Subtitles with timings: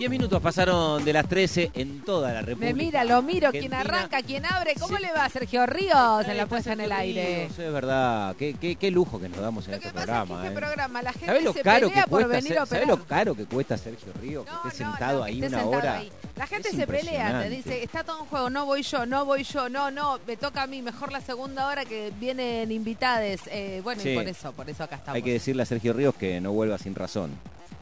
[0.00, 2.72] 10 minutos pasaron de las 13 en toda la República.
[2.74, 4.72] Me mira, lo miro, quien arranca, quien abre.
[4.80, 5.02] ¿Cómo Sí.
[5.02, 7.48] le va a Sergio Ríos en la puesta en el aire?
[7.48, 10.06] Ríos, Es verdad, qué, qué, qué lujo que nos damos en Lo que este pasa
[10.24, 10.34] programa.
[10.36, 10.62] es que este ¿eh?
[10.62, 13.04] programa la gente ¿Sabés lo se caro pelea que por cuesta venir a ¿sabés lo
[13.04, 14.46] caro que cuesta Sergio Ríos?
[14.46, 15.96] Que esté no, sentado no, que ahí esté una sentado hora.
[15.98, 16.12] ahí.
[16.36, 19.26] La gente Es se pelea, te dice, está todo en juego, no voy yo, no
[19.26, 23.42] voy yo, no, no, me toca a mí, mejor la segunda hora que vienen invitades.
[23.50, 24.12] Eh, bueno, Sí.
[24.12, 25.16] y por eso, por eso acá estamos.
[25.16, 27.32] Hay que decirle a Sergio Ríos que no vuelva sin razón.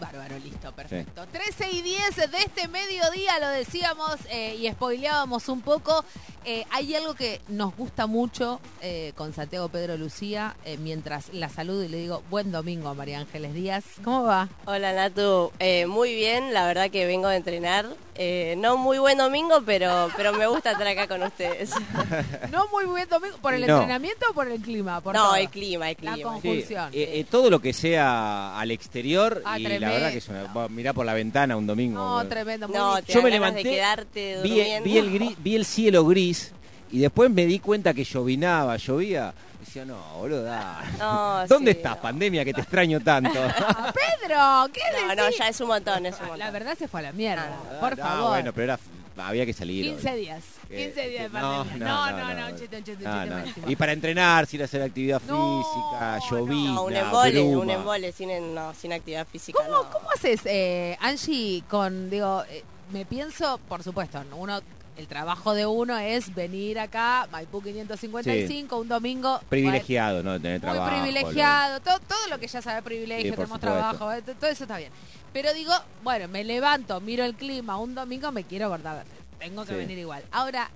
[0.01, 1.27] Bárbaro, listo, perfecto.
[1.33, 6.05] 13 y 10 de este mediodía, lo decíamos eh, y spoileábamos un poco.
[6.45, 11.49] Eh, hay algo que nos gusta mucho eh, con Santiago Pedro Lucía, eh, mientras la
[11.49, 13.85] saludo y le digo buen domingo a María Ángeles Díaz.
[14.05, 14.49] ¿Cómo va?
[14.67, 17.87] Hola Natu, Eh, muy bien, la verdad que vengo de entrenar.
[18.21, 21.71] Eh, no muy buen domingo, pero, pero me gusta estar acá con ustedes.
[22.51, 23.75] No muy buen domingo, ¿por el No.
[23.77, 25.01] entrenamiento o por el clima?
[25.01, 25.37] Por no, todo?
[25.37, 26.31] el clima, el La clima.
[26.33, 30.11] con- Sí, Función, eh, eh, todo lo que sea al exterior Ah, y la verdad
[30.11, 31.99] que es una, va, mirá por la ventana un domingo.
[32.01, 32.67] No, tremendo.
[32.69, 33.07] muy No, difícil.
[33.07, 34.61] te Yo me de levanté, quedarte vi,
[34.99, 36.53] el gris- vi el cielo gris
[36.91, 39.33] y después me di cuenta que llovinaba, llovía.
[39.69, 40.27] Decía, no.
[40.99, 42.03] No, ¿Dónde sí, estás, no.
[42.03, 43.39] pandemia, que te extraño tanto?
[43.39, 45.17] Ah, Pedro, ¿qué No, decís?
[45.17, 46.39] no, ya es un montón, es un montón.
[46.39, 48.29] La verdad se fue a la mierda, Ah, por No, favor.
[48.31, 48.79] Bueno, pero era,
[49.19, 49.85] había que salir.
[49.85, 50.21] 15 hoy.
[50.21, 51.87] días, Eh, 15 días de no, pandemia.
[51.87, 53.71] no, No, no, no, malísimo.
[53.71, 56.31] Y para entrenar, sin hacer actividad física, no.
[56.31, 59.59] llovizna, No, un embole, un embole sin, no, sin actividad física.
[59.63, 59.91] ¿Cómo, no.
[59.91, 64.37] ¿Cómo haces, eh, Angie, con, digo, eh, me pienso, por supuesto, ¿no?
[64.37, 64.61] uno,
[64.99, 69.41] el trabajo de uno es venir acá, Maipú 555, un domingo.
[69.49, 70.33] Privilegiado, ¿no?
[70.33, 71.03] De tener bueno, Muy trabajo.
[71.05, 74.77] privilegiado, todo, todo lo que ya sabe, Sí, privilegio, tenemos trabajo, eh, todo eso está
[74.77, 74.91] bien.
[75.33, 79.05] Pero digo, bueno, me levanto, miro el clima, un domingo me quiero guardar,
[79.39, 79.79] tengo que Sí.
[79.79, 80.25] venir igual.
[80.33, 80.69] Ahora,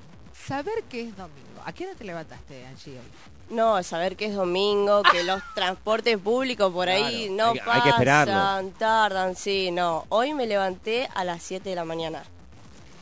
[0.46, 3.04] saber que es domingo, ¿a qué hora te levantaste, Angie, hoy?
[3.50, 7.66] No, saber que es domingo, que los transportes públicos por ahí no hay que- hay
[7.66, 8.70] pasan, que esperarlo.
[8.78, 10.06] tardan, sí, no.
[10.10, 12.22] Hoy me levanté a las 7 de la mañana.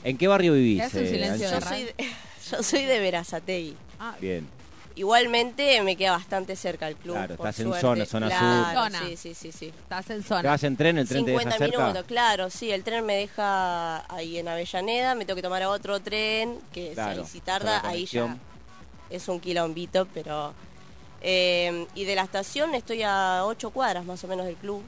[0.05, 0.79] ¿En qué barrio vivís?
[0.79, 1.55] ¿Te hace un eh, silencio Angie?
[1.55, 1.95] de Yo soy de,
[2.57, 3.77] yo soy de Verazategui.
[3.99, 4.47] Ah, Bien.
[4.97, 7.15] Igualmente me queda bastante cerca el club.
[7.15, 8.75] Claro, por estás en zona, zona Claro, sur.
[8.99, 9.09] Zona.
[9.09, 9.67] Sí, sí, sí, sí.
[9.69, 10.51] estás en ¿Te zona.
[10.51, 10.99] vas en tren?
[10.99, 11.83] ¿El tren te 50 deja cerca?
[11.85, 15.71] minutos, claro, sí, el tren me deja ahí en Avellaneda, me tengo que tomar a
[15.71, 18.37] otro tren, que Claro, si, tarda, ahí ya
[19.09, 20.53] es un quilombito, pero...
[21.23, 24.83] eh, y de la estación estoy a 8 cuadras más o menos del club,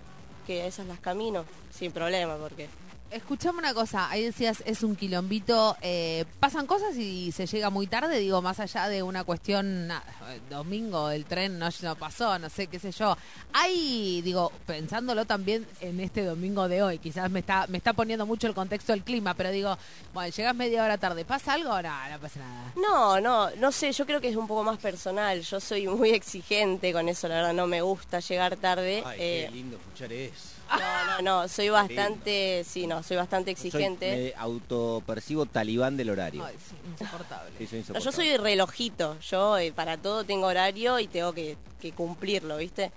[0.46, 2.68] que esas las camino sin problema, porque...
[3.12, 7.86] Escuchame una cosa, ahí decías, es un quilombito, eh, pasan cosas y se llega muy
[7.86, 12.38] tarde, digo, más allá de una cuestión, nada, eh, domingo el tren no, no pasó,
[12.38, 13.14] no sé, qué sé yo.
[13.52, 18.24] Hay, digo, pensándolo también en este domingo de hoy, quizás me está, me está poniendo
[18.24, 19.76] mucho el contexto del clima, pero digo,
[20.14, 21.68] bueno, llegas media hora tarde, ¿pasa algo?
[21.82, 22.72] No, no pasa nada.
[22.76, 26.10] No, no, no sé, yo creo que es un poco más personal, yo soy muy
[26.10, 29.04] exigente con eso, la verdad no me gusta llegar tarde.
[29.18, 30.48] eh, lindo escuchar eso.
[30.72, 34.10] no, no, no, soy bastante, sí, no, soy bastante exigente.
[34.10, 36.44] Soy, me autopercibo talibán del horario.
[36.44, 37.52] Ay, sí, insoportable.
[37.58, 41.56] Sí, soy No, yo soy relojito, yo eh, para todo tengo horario y tengo que,
[41.80, 42.92] que cumplirlo, ¿viste?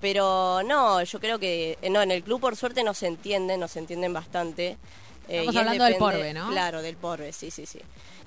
[0.00, 3.76] Pero no, yo creo que, eh, no, en el club por suerte nos entienden, nos
[3.76, 4.76] entienden bastante.
[5.28, 6.48] Eh, Estamos hablando del Porbe, ¿no?
[6.50, 7.78] Claro, del Porbe, sí, sí, sí.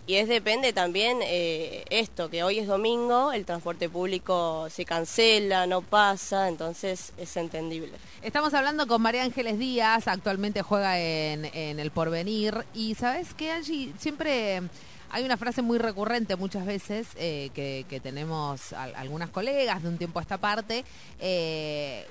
[0.06, 5.68] Y es depende también eh, esto, que hoy es domingo, el transporte público se cancela,
[5.68, 7.91] no pasa, entonces es entendible.
[8.22, 12.63] Estamos hablando con María Ángeles Díaz, actualmente juega en, en El Porvenir.
[12.74, 14.62] Y sabes que Angie, siempre
[15.09, 19.90] hay una frase muy recurrente muchas veces eh, que, que tenemos al- algunas colegas de
[19.90, 20.85] un tiempo a esta parte.
[21.19, 22.06] eh,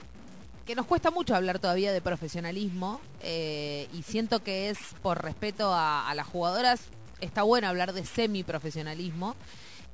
[0.67, 5.73] que nos cuesta mucho hablar todavía de profesionalismo eh, y siento que es por respeto
[5.73, 6.81] a, las jugadoras,
[7.21, 9.37] está bueno hablar de semiprofesionalismo,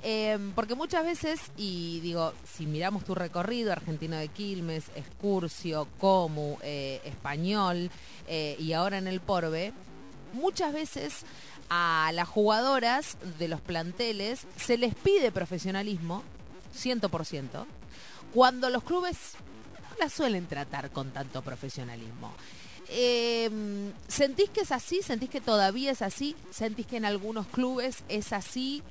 [0.02, 6.56] eh, porque muchas veces, y digo, si miramos tu recorrido, Argentino de Quilmes, Excursio, Comu,
[6.62, 7.90] eh, Español
[8.26, 9.74] eh, y ahora en el Porbe,
[10.32, 11.24] muchas veces
[11.68, 16.22] a las jugadoras de los planteles se les pide profesionalismo,
[16.74, 17.66] 100%,
[18.32, 19.36] cuando los clubes
[19.98, 22.32] la suelen tratar con tanto profesionalismo.
[22.88, 23.50] Eh,
[24.08, 25.02] ¿Sentís que es así?
[25.02, 26.36] ¿Sentís que todavía es así?
[26.50, 28.82] ¿Sentís que en algunos clubes es así?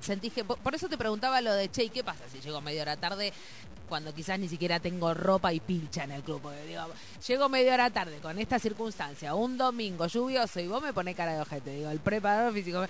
[0.00, 0.44] ¿Sentís que.?
[0.44, 3.32] Por eso te preguntaba lo de Che, ¿y qué pasa si llego media hora tarde
[3.88, 6.40] cuando quizás ni siquiera tengo ropa y pilcha en el club?
[6.66, 6.86] Digo,
[7.26, 11.34] llego media hora tarde con esta circunstancia, un domingo lluvioso y vos me ponés cara
[11.34, 12.86] de ojete, digo, el preparador físico.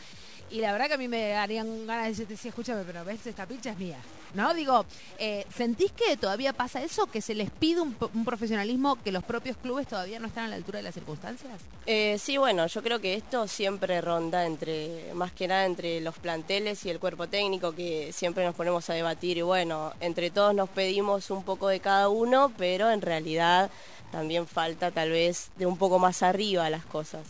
[0.50, 3.24] Y la verdad que a mí me darían ganas de decirte, sí, escúchame, pero ves,
[3.26, 3.98] esta pilcha es mía.
[4.34, 4.54] ¿No?
[4.54, 4.84] Digo,
[5.18, 7.06] eh, ¿sentís que todavía pasa eso?
[7.06, 10.48] ¿Que se les pide un, un profesionalismo que los propios clubes todavía no están a
[10.48, 11.52] la altura de las circunstancias?
[11.86, 16.16] Eh, sí, bueno, yo creo que esto siempre ronda entre, más que nada entre los
[16.18, 20.54] planteles y el cuerpo técnico, que siempre nos ponemos a debatir y bueno, entre todos
[20.54, 23.70] nos pedimos un poco de cada uno, pero en realidad
[24.12, 27.22] también falta tal vez de un poco más arriba las cosas.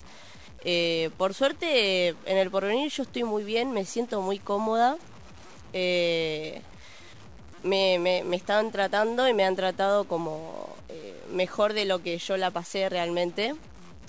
[0.63, 4.97] Eh, por suerte, en el porvenir yo estoy muy bien, me siento muy cómoda.
[5.73, 6.61] Eh,
[7.63, 12.19] me, me, me, están tratando y me han tratado como eh, mejor de lo que
[12.19, 13.55] yo la pasé realmente.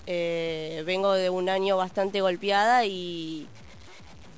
[0.05, 3.47] Vengo de un año bastante golpeada y,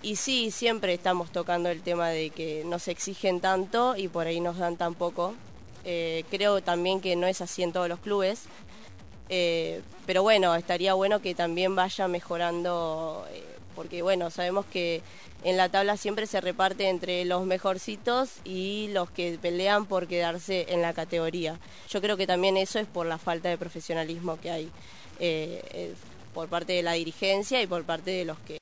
[0.03, 4.39] y sí, siempre estamos tocando el tema de que nos exigen tanto y por ahí
[4.39, 5.33] nos dan tan poco.
[5.83, 8.43] Creo también que no es así en todos los clubes.
[9.29, 13.43] Eh, pero bueno, estaría bueno que también vaya mejorando, eh,
[13.75, 15.01] porque bueno, sabemos que
[15.43, 20.65] en la tabla siempre se reparte entre los mejorcitos y los que pelean por quedarse
[20.69, 21.59] en la categoría.
[21.89, 24.71] Yo creo que también eso es por la falta de profesionalismo que hay
[25.19, 25.93] eh,
[26.33, 28.59] por parte de la dirigencia y por parte de los que,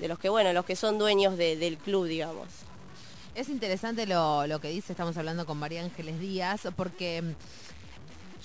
[0.00, 2.48] de los que bueno, los que son dueños de, del club, digamos.
[3.34, 7.22] Es interesante lo, lo que dice, estamos hablando con María Ángeles Díaz, porque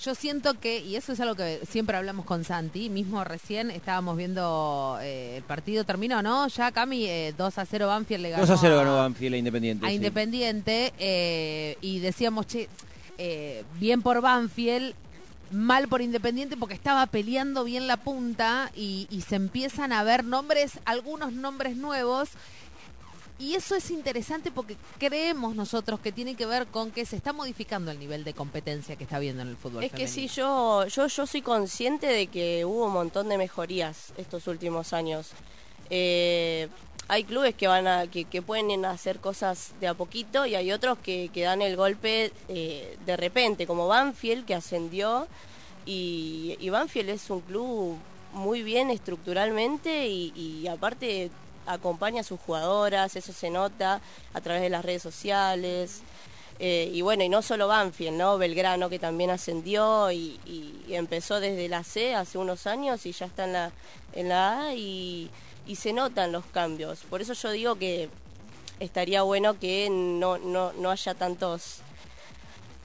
[0.02, 4.16] yo siento que, y eso es algo que siempre hablamos con Santi, mismo recién estábamos
[4.16, 6.48] viendo eh, el partido, terminó, ¿no?
[6.48, 8.46] Ya Cami, eh, 2 a 0 Banfield le ganó.
[8.46, 9.86] 2 a 0 ganó Banfield a Independiente.
[9.86, 9.94] A sí.
[9.94, 12.68] Independiente, eh, y decíamos, che,
[13.18, 14.94] eh, bien por Banfield,
[15.50, 20.24] mal por Independiente porque estaba peleando bien la punta y, y se empiezan a ver
[20.24, 22.30] nombres, algunos nombres nuevos.
[23.38, 27.34] Y eso es interesante porque creemos nosotros que tiene que ver con que se está
[27.34, 29.84] modificando el nivel de competencia que está viendo en el fútbol.
[29.84, 34.14] Es que sí, yo, yo, yo soy consciente de que hubo un montón de mejorías
[34.16, 35.32] estos últimos años.
[35.90, 36.68] Eh,
[37.08, 40.72] hay clubes que van a, que, que pueden hacer cosas de a poquito y hay
[40.72, 45.28] otros que, que dan el golpe eh, de repente, como Banfield que ascendió
[45.84, 47.96] y, y Banfield es un club
[48.32, 51.30] muy bien estructuralmente y, y aparte
[51.66, 54.00] acompaña a sus jugadoras, eso se nota
[54.34, 56.02] a través de las redes sociales.
[56.58, 58.38] Eh, y bueno, y no solo Banfield, ¿no?
[58.38, 60.40] Belgrano que también ascendió y,
[60.88, 63.72] empezó desde la C hace unos años y ya está en la,
[64.14, 65.30] en la A y,
[65.66, 67.00] y se notan los cambios.
[67.10, 68.08] Por eso yo digo que
[68.80, 71.80] estaría bueno que no, no, no haya tantos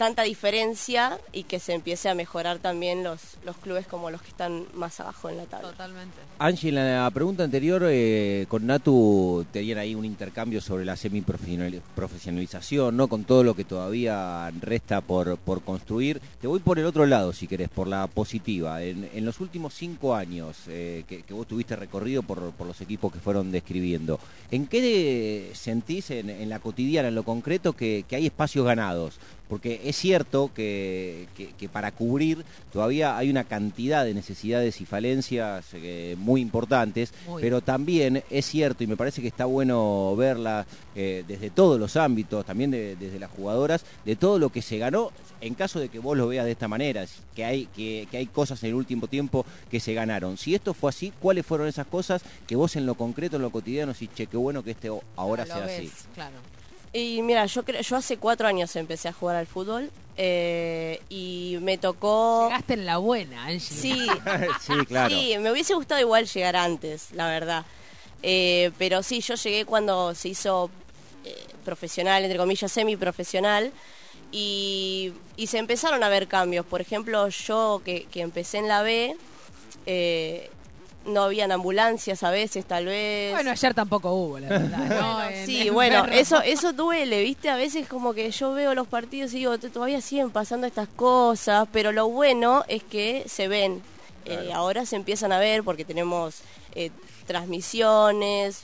[0.01, 4.29] tanta diferencia y que se empiece a mejorar también los, los clubes como los que
[4.29, 5.69] están más abajo en la tabla.
[5.69, 6.17] Totalmente.
[6.39, 12.97] Angie, en la pregunta anterior eh, con Natu tenían ahí un intercambio sobre la semiprofesionalización,
[12.97, 13.09] ¿no?
[13.09, 16.19] Con todo lo que todavía resta por, por construir.
[16.41, 18.81] Te voy por el otro lado, si querés, por la positiva.
[18.81, 22.81] En, en los últimos cinco años eh, que, que vos tuviste recorrido por, por los
[22.81, 24.19] equipos que fueron describiendo,
[24.49, 29.19] ¿en qué sentís en, en la cotidiana, en lo concreto, que, que hay espacios ganados?
[29.51, 34.85] Porque es cierto que, que- que para cubrir todavía hay una cantidad de necesidades y
[34.85, 37.41] falencias eh, muy importantes, Muy.
[37.41, 40.65] pero también es cierto, y me parece que está bueno verla
[40.95, 44.77] eh, desde todos los ámbitos, también de- desde las jugadoras, de todo lo que se
[44.77, 45.11] ganó,
[45.41, 47.05] en caso de que vos lo veas de esta manera,
[47.35, 50.37] que hay, que, que hay cosas en el último tiempo que se ganaron.
[50.37, 53.49] Si esto fue así, ¿cuáles fueron esas cosas que vos en lo concreto, en lo
[53.49, 55.91] cotidiano, decís, che, qué bueno que este ahora sea ves, así?
[56.15, 56.37] Claro.
[56.93, 61.57] Y mira, yo creo, yo hace cuatro años empecé a jugar al fútbol eh, y
[61.61, 62.47] me tocó.
[62.49, 63.59] Llegaste en la buena, Angie.
[63.59, 64.07] Sí,
[64.61, 65.09] sí, claro.
[65.09, 67.65] sí, me hubiese gustado igual llegar antes, la verdad.
[68.23, 70.69] Eh, pero sí, yo llegué cuando se hizo
[71.23, 73.71] eh, profesional, entre comillas, semiprofesional.
[74.33, 76.65] Y, y se empezaron a ver cambios.
[76.65, 79.15] Por ejemplo, yo que, que empecé en la B,
[79.85, 80.49] eh,
[81.05, 83.33] no habían ambulancias a veces, tal vez.
[83.33, 84.77] Bueno, ayer tampoco hubo, la verdad.
[84.77, 85.13] ¿no?
[85.15, 87.49] Bueno, En- sí, en bueno, eso eso duele, ¿viste?
[87.49, 90.87] A veces como que yo veo los partidos y digo, "T- todavía siguen pasando estas
[90.89, 93.81] cosas, pero lo bueno es que se ven.
[94.25, 96.41] Eh, ahora se empiezan a ver porque tenemos
[96.75, 96.91] eh,
[97.25, 98.61] transmisiones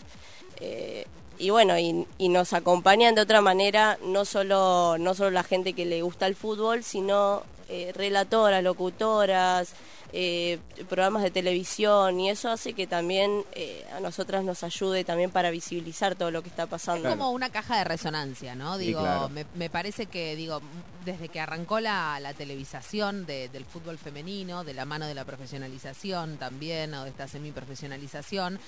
[0.59, 1.05] eh,
[1.39, 5.73] y bueno, y, y nos acompañan de otra manera, no solo, no solo la gente
[5.73, 9.73] que le gusta el fútbol, sino eh, relatoras, locutoras,
[10.13, 10.59] eh,
[10.89, 15.51] programas de televisión y eso hace que también eh, a nosotras nos ayude también para
[15.51, 17.09] visibilizar todo lo que está pasando.
[17.09, 18.77] Es como una caja de resonancia, ¿no?
[18.77, 19.29] Sí, Digo, claro.
[19.29, 20.61] me, me parece que, digo,
[21.05, 25.25] desde que arrancó la, la televisación de- del fútbol femenino, de la mano de la
[25.25, 28.59] profesionalización también, o de esta semiprofesionalización,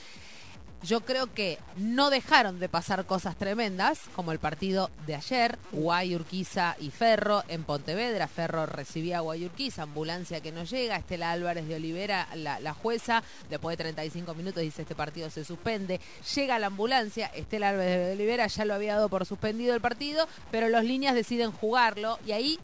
[0.84, 6.16] yo creo que no dejaron de pasar cosas tremendas, como el partido de ayer, Guay,
[6.16, 8.28] Urquiza y Ferro en Pontevedra.
[8.28, 10.96] Ferro recibía a Guay Urquiza, ambulancia que no llega.
[10.96, 15.44] Estela Álvarez de Olivera, la, la jueza, después de 35 minutos dice este partido se
[15.44, 16.00] suspende.
[16.36, 20.28] Llega la ambulancia, Estela Álvarez de Olivera ya lo había dado por suspendido el partido,
[20.52, 22.60] pero los líneas deciden jugarlo y ahí...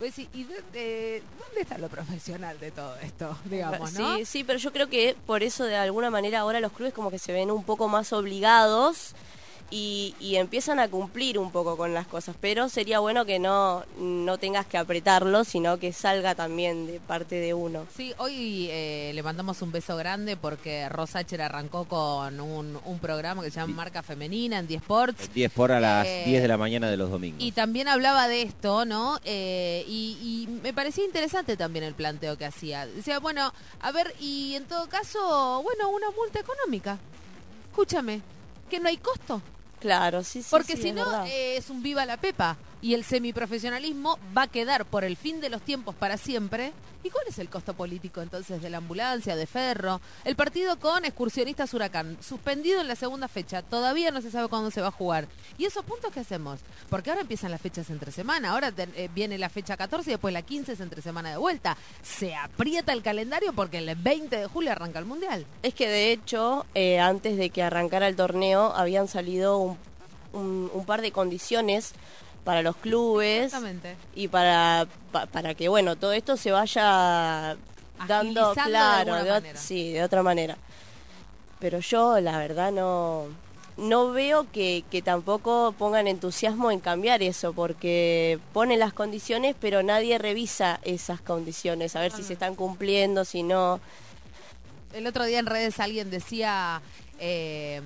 [0.00, 3.38] vos decís, ¿y dónde, dónde está lo profesional de todo esto?
[3.44, 4.16] Digamos, ¿no?
[4.16, 7.10] Sí, sí, pero yo creo que por eso de alguna manera ahora los clubes como
[7.10, 9.14] que se ven un poco más obligados
[9.70, 13.84] y, y empiezan a cumplir un poco con las cosas, pero sería bueno que no,
[13.98, 17.86] no tengas que apretarlo, sino que salga también de parte de uno.
[17.96, 23.42] Sí, hoy eh, le mandamos un beso grande porque Rosacher arrancó con un, un programa
[23.42, 25.30] que se llama Marca Femenina en 10 Sports.
[25.34, 27.40] 10 por a las Eh, 10 de la mañana de los domingos.
[27.42, 29.18] Y también hablaba de esto, ¿no?
[29.24, 32.86] Eh, y, y me parecía interesante también el planteo que hacía.
[32.86, 36.98] Decía, bueno, a ver, y en todo caso, bueno, una multa económica.
[37.70, 38.20] Escúchame,
[38.68, 39.40] que no hay costo.
[39.80, 40.48] Claro, sí, sí.
[40.50, 42.56] Porque sí, si no, eh, es un viva la pepa.
[42.82, 46.72] Y el semiprofesionalismo va a quedar por el fin de los tiempos para siempre.
[47.02, 50.00] ¿Y cuál es el costo político entonces de la ambulancia, de Ferro?
[50.24, 54.70] El partido con excursionistas Huracán, suspendido en la segunda fecha, todavía no se sabe cuándo
[54.70, 55.26] se va a jugar.
[55.56, 56.60] ¿Y esos puntos qué hacemos?
[56.90, 60.34] Porque ahora empiezan las fechas entre semana, ahora eh, viene la fecha 14 y después
[60.34, 61.76] la 15 es entre semana de vuelta.
[62.02, 65.46] Se aprieta el calendario porque el 20 de julio arranca el Mundial.
[65.62, 69.76] Es que de hecho, eh, antes de que arrancara el torneo, habían salido
[70.32, 71.94] un par de condiciones
[72.50, 73.94] para los clubes Exactamente.
[74.12, 77.56] y para, pa- para que, bueno, todo esto se vaya
[78.08, 80.56] dando de claro, de sí, de otra manera.
[81.60, 83.26] Pero yo, la verdad, no,
[83.76, 89.84] no veo que, que tampoco pongan entusiasmo en cambiar eso, porque ponen las condiciones, pero
[89.84, 92.26] nadie revisa esas condiciones, a ver si no.
[92.26, 93.78] se están cumpliendo, si no.
[94.92, 96.82] El otro día en redes alguien decía
[97.20, 97.80] eh,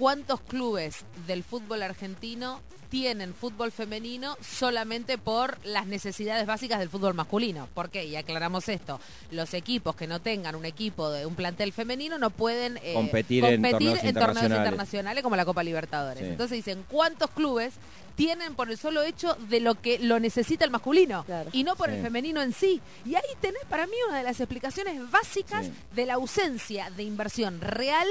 [0.00, 7.14] cuántos clubes del fútbol argentino tienen fútbol femenino solamente por las necesidades básicas del fútbol
[7.14, 7.68] masculino.
[7.74, 8.04] ¿Por qué?
[8.06, 8.98] Y aclaramos esto.
[9.30, 13.44] Los equipos que no tengan un equipo de un plantel femenino no pueden eh, Competir
[13.44, 14.58] en torneos internacionales.
[14.58, 16.24] internacionales como la Copa Libertadores.
[16.24, 16.30] Sí.
[16.30, 17.74] Entonces dicen, ¿cuántos clubes
[18.16, 21.50] tienen por el solo hecho de lo que lo necesita el masculino Claro.
[21.52, 21.96] y no por Sí.
[21.96, 22.80] el femenino en sí?
[23.04, 25.72] Y ahí tenés para mí una de las explicaciones básicas Sí.
[25.94, 28.08] de la ausencia de inversión real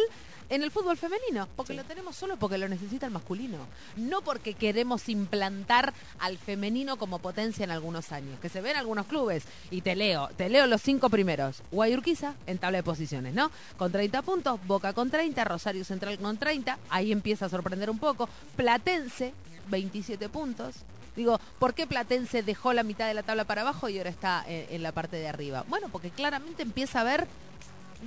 [0.50, 3.58] en el fútbol femenino, porque lo tenemos solo porque lo necesita el masculino,
[3.96, 9.06] no porque queremos implantar al femenino como potencia en algunos años, que se ven algunos
[9.06, 13.52] clubes, y te leo, te leo los cinco primeros, Guayurquiza en tabla de posiciones, ¿no?
[13.78, 18.00] Con 30 puntos, Boca con 30, Rosario Central con 30, ahí empieza a sorprender un
[18.00, 19.34] poco, Platense,
[19.70, 20.76] 27 puntos,
[21.16, 24.46] Digo, ¿por qué Platense dejó la mitad de la tabla para abajo y ahora está
[24.48, 25.66] eh, en la parte de arriba?
[25.68, 27.28] Bueno, porque claramente empieza a haber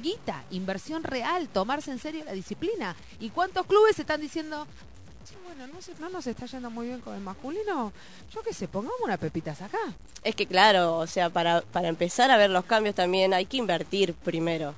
[0.01, 2.95] guita, inversión real, tomarse en serio la disciplina.
[3.21, 4.67] ¿Y cuántos clubes están diciendo,
[5.25, 7.93] "Sí, bueno, no, se- no nos está yendo muy bien con el masculino?
[8.33, 9.79] Yo qué sé, pongamos una pepitas acá.
[10.25, 13.57] Es que claro, o sea, para, para empezar a ver los cambios también hay que
[13.59, 14.75] invertir primero.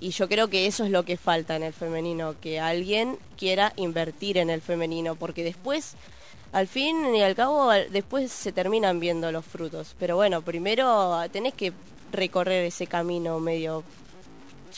[0.00, 3.72] Y yo creo que eso es lo que falta en el femenino, que alguien quiera
[3.76, 5.94] invertir en el femenino, porque después,
[6.52, 9.96] al fin y al cabo, después se terminan viendo los frutos.
[9.98, 11.72] Pero bueno, primero tenés que
[12.12, 13.82] recorrer ese camino medio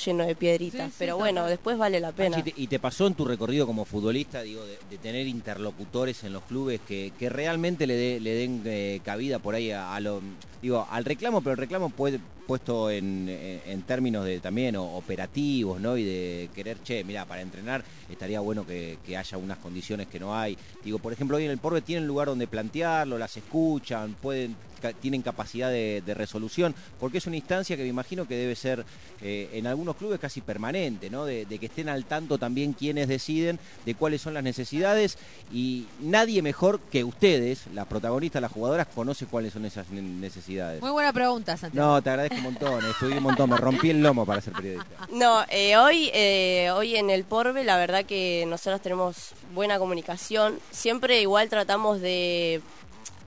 [0.04, 0.86] lleno de piedritas.
[0.86, 2.42] Sí, sí, Pero bueno, después vale la pena.
[2.42, 6.32] Te- ¿Y te pasó en tu recorrido como futbolista, digo, de, de tener interlocutores en
[6.32, 10.20] los clubes que, que realmente le, den eh, cabida por ahí a, a lo,
[10.62, 14.96] digo, al reclamo, pero el reclamo puede puesto en, en- en términos de también o-
[14.96, 15.96] operativos, ¿no?
[15.96, 20.18] Y de querer, che, mira, para entrenar estaría bueno que, que haya unas condiciones que
[20.18, 20.58] no hay.
[20.84, 24.92] Digo, por ejemplo, hoy en el Porbe tienen lugar donde plantearlo, las escuchan, pueden ca-
[24.94, 28.84] tienen capacidad de, de resolución, porque es una instancia que me imagino que debe ser
[29.22, 31.24] eh, en algunos clubes casi permanente, ¿no?
[31.26, 35.18] De, de que estén al tanto también quienes deciden de cuáles son las necesidades
[35.52, 40.80] y nadie mejor que ustedes, las protagonistas, las jugadoras, conoce cuáles son esas ne- necesidades.
[40.82, 41.86] Muy buena pregunta, Santiago.
[41.86, 45.06] No, te agradezco un montón, estudié un montón, me rompí el lomo para ser periodista.
[45.12, 50.58] No, eh, hoy, eh, hoy en el Porbe la verdad que nosotros tenemos buena comunicación.
[50.70, 52.62] Siempre igual tratamos de,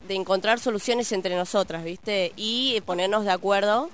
[0.07, 2.33] de encontrar soluciones entre nosotras, ¿viste?
[2.35, 3.89] Y ponernos de acuerdo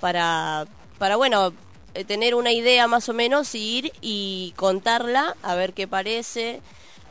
[0.00, 0.66] para,
[0.98, 1.52] para bueno,
[1.94, 6.60] eh, tener una idea más o menos, y ir y contarla, a ver qué parece.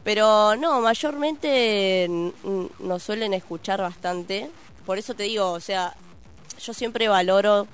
[0.03, 2.07] Pero no, mayormente
[2.79, 4.49] nos suelen escuchar bastante.
[4.85, 5.95] Por eso te digo, o sea,
[6.61, 7.67] yo siempre valoro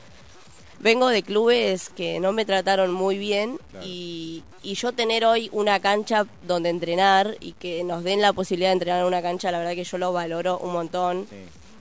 [0.80, 3.86] vengo de clubes que no me trataron muy bien Claro.
[3.88, 8.70] y, y yo tener hoy una cancha donde entrenar y que nos den la posibilidad
[8.70, 11.26] de entrenar en una cancha, la verdad que yo lo valoro un montón.
[11.30, 11.36] Sí.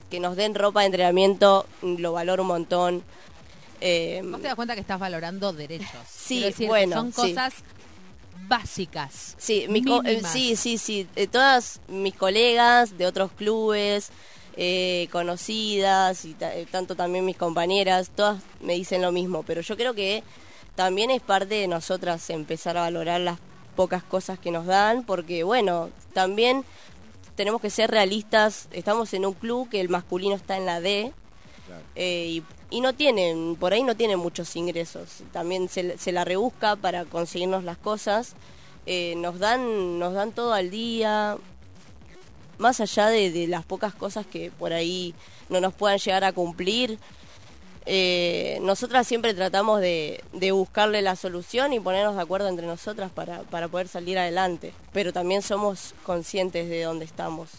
[0.09, 3.03] Que nos den ropa de entrenamiento, lo valoro un montón.
[3.81, 5.89] Eh, Vos te das cuenta que estás valorando derechos.
[6.07, 7.15] Sí, decir, bueno, Son sí.
[7.15, 7.53] cosas
[8.47, 9.35] básicas.
[9.37, 11.07] Sí, mi co- eh, sí, sí, sí.
[11.15, 14.09] eh, todas mis colegas de otros clubes,
[14.55, 19.43] eh, conocidas, y eh, tanto también mis compañeras, todas me dicen lo mismo.
[19.43, 20.23] Pero yo creo que
[20.75, 23.39] también es parte de nosotras empezar a valorar las
[23.75, 26.63] pocas cosas que nos dan, porque bueno, también
[27.35, 28.67] tenemos que ser realistas.
[28.71, 31.11] Estamos en un club que el masculino está en la D.
[31.65, 31.81] Claro.
[31.95, 35.23] Eh, y, y no tienen, por ahí no tienen muchos ingresos.
[35.31, 38.35] También se, se la rebusca para conseguirnos las cosas.
[38.85, 41.37] eh, nos dan nos dan todo al día
[42.57, 45.13] más allá de, las pocas cosas que por ahí
[45.49, 46.99] no nos puedan llegar a cumplir
[47.85, 53.11] eh, nosotras siempre tratamos de, de buscarle la solución y ponernos de acuerdo entre nosotras
[53.11, 54.73] para, para poder salir adelante.
[54.93, 57.49] Pero también somos conscientes de dónde estamos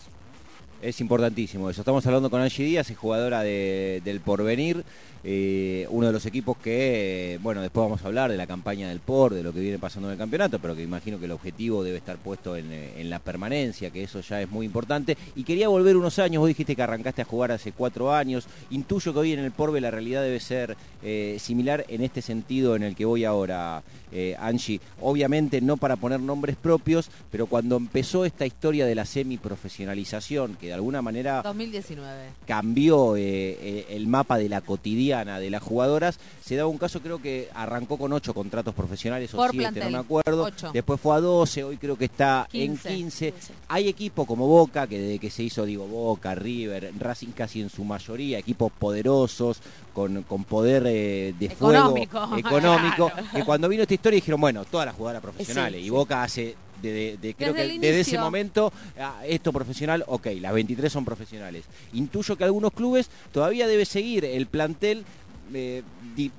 [0.82, 1.80] Es importantísimo eso.
[1.80, 4.84] Estamos hablando con Angie Díaz, es jugadora de- del Porvenir,
[5.26, 9.00] eh, uno de los equipos que, bueno, después vamos a hablar de la campaña del
[9.00, 11.82] POR, de lo que viene pasando en el campeonato, pero que imagino que el objetivo
[11.82, 15.16] debe estar puesto en, en la permanencia, que eso ya es muy importante.
[15.34, 19.14] Y quería volver unos años, vos dijiste que arrancaste a jugar hace cuatro años, intuyo
[19.14, 22.82] que hoy en el Porve la realidad debe ser eh, similar en este sentido en
[22.82, 24.80] el que voy ahora, eh, Angie.
[25.00, 30.68] Obviamente no para poner nombres propios, pero cuando empezó esta historia de la semiprofesionalización, que
[30.68, 32.30] de alguna manera 2019.
[32.46, 36.18] cambió eh, eh, el mapa de la cotidiana de las jugadoras.
[36.44, 39.84] Se daba un caso, creo que arrancó con ocho contratos profesionales o Por siete, plantel,
[39.84, 40.44] no me acuerdo.
[40.44, 40.70] ocho.
[40.72, 42.88] Después fue a 12, hoy creo que está 15.
[42.88, 43.32] en 15.
[43.32, 43.52] 15.
[43.68, 47.68] Hay equipos como Boca, que desde que se hizo, digo, Boca, River, Racing casi en
[47.70, 49.60] su mayoría, equipos poderosos,
[49.92, 53.28] con, con poder eh, de Económico, fuego económico, claro.
[53.34, 55.80] que cuando vino esta historia dijeron, bueno, todas las jugadoras profesionales.
[55.80, 55.90] Sí, y.
[55.90, 56.56] Boca hace...
[56.82, 60.52] de- de- de- creo Desde que el desde ese momento, ah, esto profesional, ok, las
[60.52, 61.64] 23 son profesionales.
[61.92, 65.04] Intuyo que algunos clubes todavía debe seguir el plantel
[65.52, 65.82] eh,
[66.16, 66.30] di-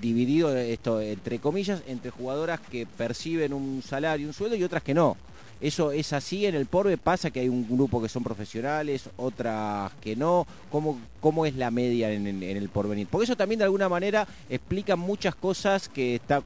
[0.00, 4.94] dividido, esto entre comillas, entre jugadoras que perciben un salario, un sueldo y otras que
[4.94, 5.16] no.
[5.60, 9.92] Eso es así en el Porbe, pasa que hay un grupo que son profesionales, otras
[10.00, 10.46] que no.
[10.72, 13.06] ¿Cómo, cómo es la media en, en- en el porvenir?
[13.08, 16.42] Porque eso también de alguna manera explica muchas cosas que, está,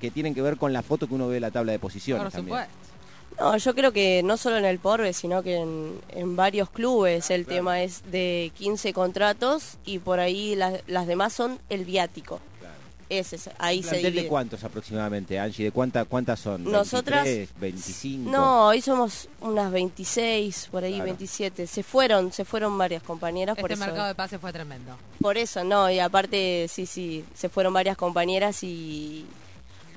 [0.00, 2.24] que tienen que ver con la foto que uno ve de la tabla de posiciones.
[2.24, 2.58] Por también.
[2.58, 2.86] supuesto.
[3.38, 7.30] No, yo creo que no solo en el Porbe, sino que en, en varios clubes
[7.30, 12.40] el tema es de 15 contratos y por ahí las, las demás son el viático.
[13.08, 14.22] Ese es, ahí ¿Un se divide.
[14.22, 15.66] de cuántos aproximadamente, Angie?
[15.66, 16.64] ¿De cuánta, cuántas son?
[16.64, 18.30] Nosotras- 23, 25.
[18.30, 21.04] No, hoy somos unas 26, por ahí Claro.
[21.04, 21.66] 27.
[21.68, 23.86] Se fueron, se fueron varias compañeras por Este eso.
[23.92, 24.96] mercado de pase fue tremendo.
[25.20, 29.24] Por eso, no, y aparte sí, sí, se fueron varias compañeras y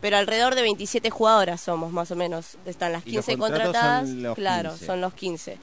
[0.01, 2.57] pero alrededor de 27 jugadoras somos más o menos.
[2.65, 4.85] Están las Y los 15 contratos contratadas, son los claro, 15.
[4.85, 5.57] son los 15.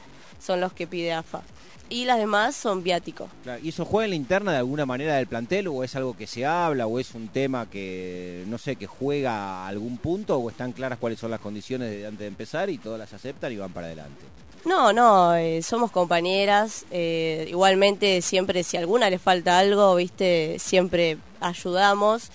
[0.44, 1.42] Son los que pide AFA.
[1.88, 3.28] Y las demás son viáticos.
[3.44, 6.16] Claro, ¿Y eso juega en la interna de alguna manera del plantel o es algo
[6.16, 9.32] que se habla o es un tema que, no sé, que juega
[9.64, 12.78] a algún punto o están claras cuáles son las condiciones de antes de empezar y
[12.78, 14.24] todas las aceptan y van para adelante?
[14.64, 16.86] No, no, eh, somos compañeras.
[16.90, 22.30] eh, igualmente, siempre si a alguna le falta algo, viste, siempre ayudamos.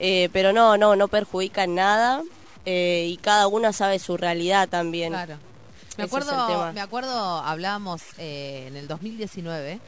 [0.00, 2.22] eh, pero no, no, no perjudica en nada.
[2.64, 5.12] eh, y cada una sabe su realidad también.
[5.12, 5.36] Claro.
[5.96, 9.80] Me acuerdo, me acuerdo, hablábamos eh, en el 2019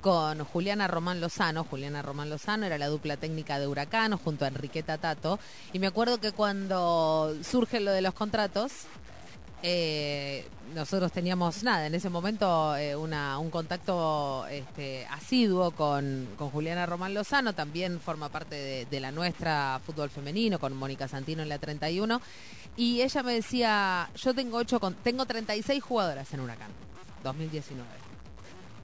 [0.00, 1.64] con Juliana Román Lozano.
[1.64, 5.40] Juliana Román Lozano era la dupla técnica de Huracán junto a Enriqueta Tato.
[5.72, 8.72] Y me acuerdo que cuando surge lo de los contratos,
[9.68, 16.50] eh, nosotros teníamos nada, en ese momento eh, una, un contacto este, asiduo con, con
[16.50, 21.42] Juliana Román Lozano, también forma parte de, de la nuestra fútbol femenino, con Mónica Santino
[21.42, 22.20] en la 31,
[22.76, 26.70] y ella me decía, yo tengo, ocho con- tengo 36 jugadoras en Huracán,
[27.24, 27.84] 2019.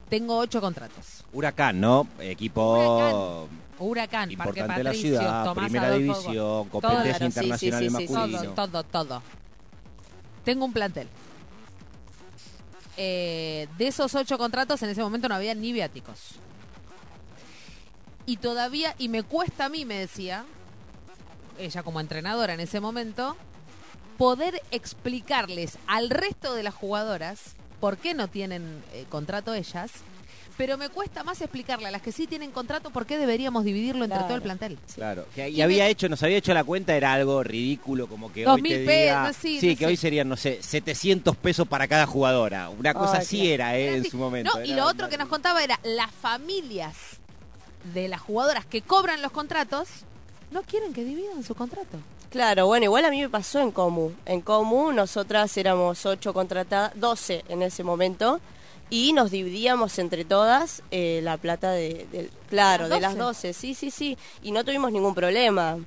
[0.08, 1.24] Tengo ocho contratos.
[1.32, 2.08] Huracán, ¿no?
[2.18, 3.62] Equipo Huracán.
[3.78, 8.06] Huracán, Parque importante la Patricios, ciudad, Tomás primera Adolfo división, competencia claro, internacional sí, sí,
[8.06, 8.12] sí.
[8.12, 8.54] masculino.
[8.54, 9.22] Todo, todo, todo.
[10.44, 11.08] Tengo un plantel.
[12.96, 16.36] Eh, de esos ocho contratos, en ese momento no había ni viáticos.
[18.26, 20.44] Y todavía, y me cuesta a mí, me decía,
[21.58, 23.36] ella como entrenadora en ese momento,
[24.18, 29.90] poder explicarles al resto de las jugadoras por qué no tienen eh, contrato ellas,
[30.56, 34.04] pero me cuesta más explicarle a las que sí tienen contrato por qué deberíamos dividirlo
[34.04, 34.26] entre Claro.
[34.26, 34.78] todo el plantel.
[34.94, 38.06] Claro, que y Y había me- hecho, nos había hecho la cuenta, era algo ridículo,
[38.06, 39.86] como que Dos hoy te mil diga, pesos, sí, sí, no que sé.
[39.86, 42.68] hoy serían, no sé, 700 pesos para cada jugadora.
[42.70, 43.52] Una cosa Ay, así claro.
[43.54, 44.10] era, eh, Era en así.
[44.10, 44.50] su momento.
[44.58, 46.94] No, y lo otro que nos contaba era las familias
[47.94, 49.88] de las jugadoras que cobran los contratos
[50.50, 51.98] no quieren que dividan su contrato.
[52.30, 54.10] Claro, bueno, igual a mí me pasó en Comu.
[54.24, 58.40] En Comu nosotras éramos 8 contratadas, 12 en ese momento,
[58.92, 63.48] y nos dividíamos entre todas eh, la plata de, claro, ¿Las de las 12?
[63.48, 65.78] 12, sí, sí, sí, y no tuvimos ningún problema.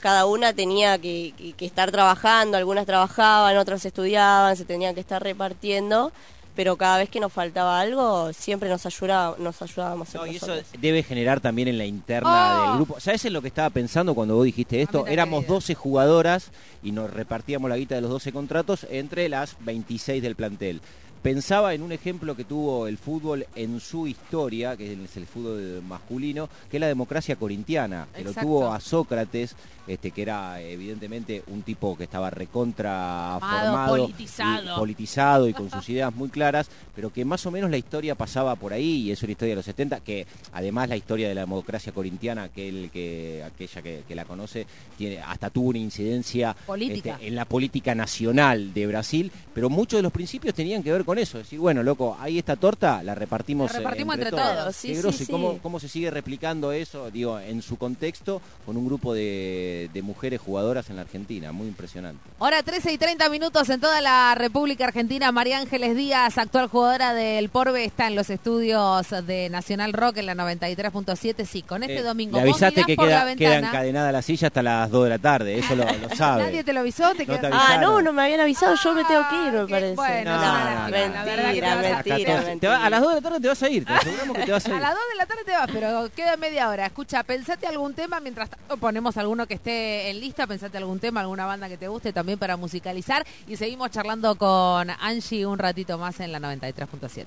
[0.00, 5.00] Cada una tenía que, que- que estar trabajando, algunas trabajaban, otras estudiaban, se tenían que
[5.00, 6.10] estar repartiendo,
[6.56, 10.12] pero cada vez que nos faltaba algo, siempre nos, ayudaba, nos ayudábamos.
[10.14, 12.62] No, entre y eso debe generar también en la interna Oh.
[12.66, 12.98] del grupo.
[12.98, 15.06] ¿Sabes en lo que estaba pensando cuando vos dijiste esto?
[15.06, 15.54] Éramos querida.
[15.54, 16.50] 12 jugadoras
[16.82, 20.80] y nos repartíamos la guita de los 12 contratos entre las 26 del plantel.
[21.22, 25.82] Pensaba en un ejemplo que tuvo el fútbol en su historia, que es el fútbol
[25.86, 29.54] masculino, que es la democracia corintiana, que lo tuvo a Sócrates,
[29.86, 34.76] este, que era evidentemente un tipo que estaba recontra Formado, politizado.
[34.76, 38.14] y, politizado y con sus ideas muy claras, pero que más o menos la historia
[38.14, 41.34] pasaba por ahí, y es una historia de los 70, que además la historia de
[41.34, 46.56] la democracia corintiana, aquel que, aquella que, que la conoce, tiene, hasta tuvo una incidencia
[46.78, 51.04] este, en la política nacional de Brasil, pero muchos de los principios tenían que ver
[51.04, 54.56] con eso, decir, bueno, loco, ahí esta torta la repartimos, La eh, repartimos entre todos.
[54.56, 55.32] todos, sí, Qué sí, groso, y sí.
[55.32, 60.02] cómo, cómo se sigue replicando eso, digo, en su contexto, con un grupo de, de
[60.02, 62.20] mujeres jugadoras en la Argentina, muy impresionante.
[62.38, 65.32] Hora 13 y 30 minutos en toda la República Argentina.
[65.32, 70.26] María Ángeles Díaz, actual jugadora del Porbe, está en los estudios de Nacional Rock en
[70.26, 71.44] la 93.7.
[71.44, 72.36] Sí, con este Eh, domingo.
[72.36, 75.18] Le avisaste que por la queda, queda encadenada la silla hasta las 2 de la
[75.18, 76.44] tarde, eso lo, lo sabe.
[76.44, 77.10] ¿Nadie te lo avisó?
[77.14, 79.52] ¿Te No quedas- te Ah, no, no me habían avisado, yo me tengo que ir,
[79.52, 79.94] me qué parece.
[79.94, 80.96] bueno, No, no.
[81.08, 83.48] La verdad que te Mentira, a- mentira, va- a las 2 de la tarde te
[83.48, 84.80] vas a ir, te aseguramos que te vas a A ir.
[84.82, 86.86] las 2 de la tarde te vas, pero queda media hora.
[86.86, 91.20] Escucha, pensate algún tema, mientras tanto ponemos alguno que esté en lista, pensate algún tema,
[91.20, 95.98] alguna banda que te guste también para musicalizar y seguimos charlando con Angie un ratito
[95.98, 97.26] más en la 93.7.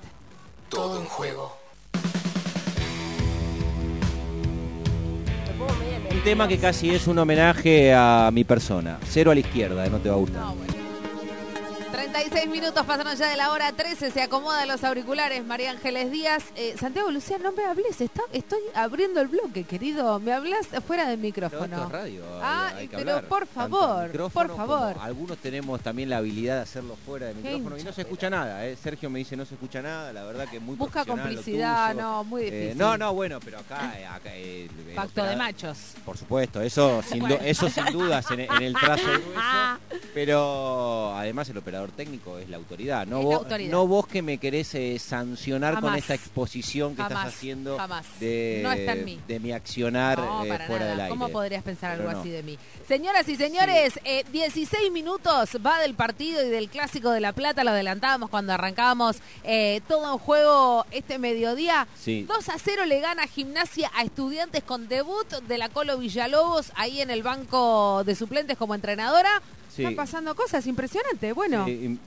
[0.70, 1.58] Todo en juego.
[6.12, 8.98] Un tema que casi es un homenaje a mi persona.
[9.10, 10.42] Cero a la izquierda, eh, no te va a gustar.
[10.42, 10.73] No, bueno.
[12.14, 16.44] 36 minutos pasaron ya de la hora 13, se acomodan los auriculares María Ángeles Díaz.
[16.56, 20.20] Eh, Santiago Lucía, no me hables, está, estoy abriendo el bloque, querido.
[20.20, 21.64] Me hablas fuera del Pero micrófono.
[21.76, 23.26] esto es radio, Ah, hay- hay que pero hablar.
[23.28, 24.96] por favor, por favor.
[25.02, 28.30] Algunos tenemos también la habilidad de hacerlo fuera de Qué micrófono y no se escucha
[28.30, 28.64] nada.
[28.68, 28.76] ¿eh?
[28.76, 32.44] Sergio me dice no se escucha nada, la verdad que muy Busca complicidad, no, muy
[32.44, 32.78] Eh, difícil.
[32.78, 33.92] no, no, bueno, pero acá...
[33.98, 34.30] eh, acá,
[34.96, 35.78] Pacto de machos.
[36.06, 39.80] Por supuesto, eso sin, eso sin dudas en, en el trazo grueso, Ah.
[40.14, 42.03] pero además el operador técnico
[42.42, 43.06] es la autoridad.
[43.08, 43.72] No, vos, autoridad.
[43.72, 48.06] no vos que me querés eh, sancionar con esta exposición que Jamás, estás haciendo jamás.
[48.20, 49.20] de, No está en mí.
[49.28, 50.90] de mi accionar No, eh, fuera nada.
[50.92, 51.10] del aire.
[51.10, 52.20] ¿Cómo podrías pensar algo no.
[52.20, 52.58] así de mí?
[52.88, 57.64] Señoras y señores, eh, 16 minutos va del partido y del Clásico de La Plata.
[57.64, 61.88] Lo adelantábamos cuando arrancábamos eh, todo en juego este mediodía.
[62.00, 62.24] Sí.
[62.28, 67.02] 2 a 0 le gana Gimnasia a Estudiantes con debut de la Colo Villalobos ahí
[67.02, 69.42] en el banco de suplentes como entrenadora.
[69.76, 69.82] Sí.
[69.82, 71.34] Están pasando cosas impresionantes.
[71.34, 71.66] Bueno,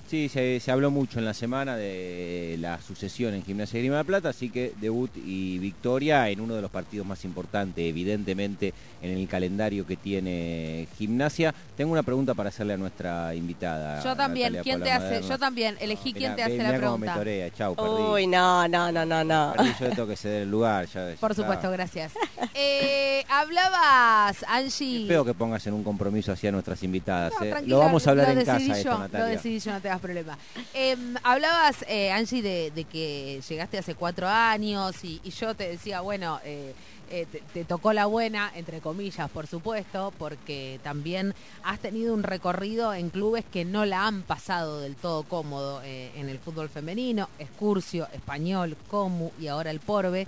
[0.08, 3.96] Sí, se, se habló mucho en la semana de la sucesión en Gimnasia de Grima
[3.96, 7.84] de la Plata, así que debut y victoria en uno de los partidos más importantes,
[7.84, 11.52] evidentemente, en el calendario que tiene Gimnasia.
[11.76, 14.02] Tengo una pregunta para hacerle a nuestra invitada.
[14.02, 14.52] yo también.
[14.52, 15.04] Natalia ¿Quién te hace?
[15.06, 15.28] Maderno.
[15.28, 15.76] Yo también.
[15.80, 17.12] Elegí quién te hace mirá la pregunta.
[17.12, 18.02] me torea, chau, perdí.
[18.12, 19.52] Uy, no, no, no, no, no.
[19.56, 20.86] Perdí, yo le tengo que ceder el lugar.
[20.86, 21.42] Ya, ya Por está.
[21.42, 22.12] supuesto, gracias.
[22.54, 25.02] Eh, hablabas, Angie.
[25.02, 27.32] Es feo que pongas en un compromiso hacia nuestras invitadas.
[27.40, 27.55] No, eh.
[27.58, 29.18] Tranquila, Lo vamos a hablar en decidí casa yo, esto, Natalia.
[29.26, 30.38] Lo decidí yo, no te das problema.
[30.74, 35.68] Eh, hablabas, eh, Angie, de, de que llegaste hace cuatro años y, y yo te
[35.68, 36.74] decía, bueno, eh,
[37.08, 42.24] eh, te, te tocó la buena, entre comillas, por supuesto, porque también has tenido un
[42.24, 46.68] recorrido en clubes que no la han pasado del todo cómodo eh, en el fútbol
[46.68, 50.26] femenino, Escurcio, Español, Comu y ahora el Porbe.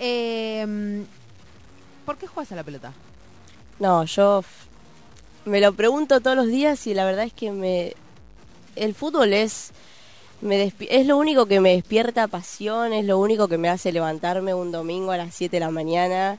[0.00, 1.04] Eh,
[2.04, 2.92] ¿Por qué juegas a la pelota?
[3.78, 4.42] No, yo
[5.46, 7.94] me lo pregunto todos los días y la verdad es que me
[8.74, 9.70] el fútbol es
[10.42, 14.52] me es lo único que me despierta pasión, es lo único que me hace levantarme
[14.52, 16.38] un domingo a las 7 de la mañana.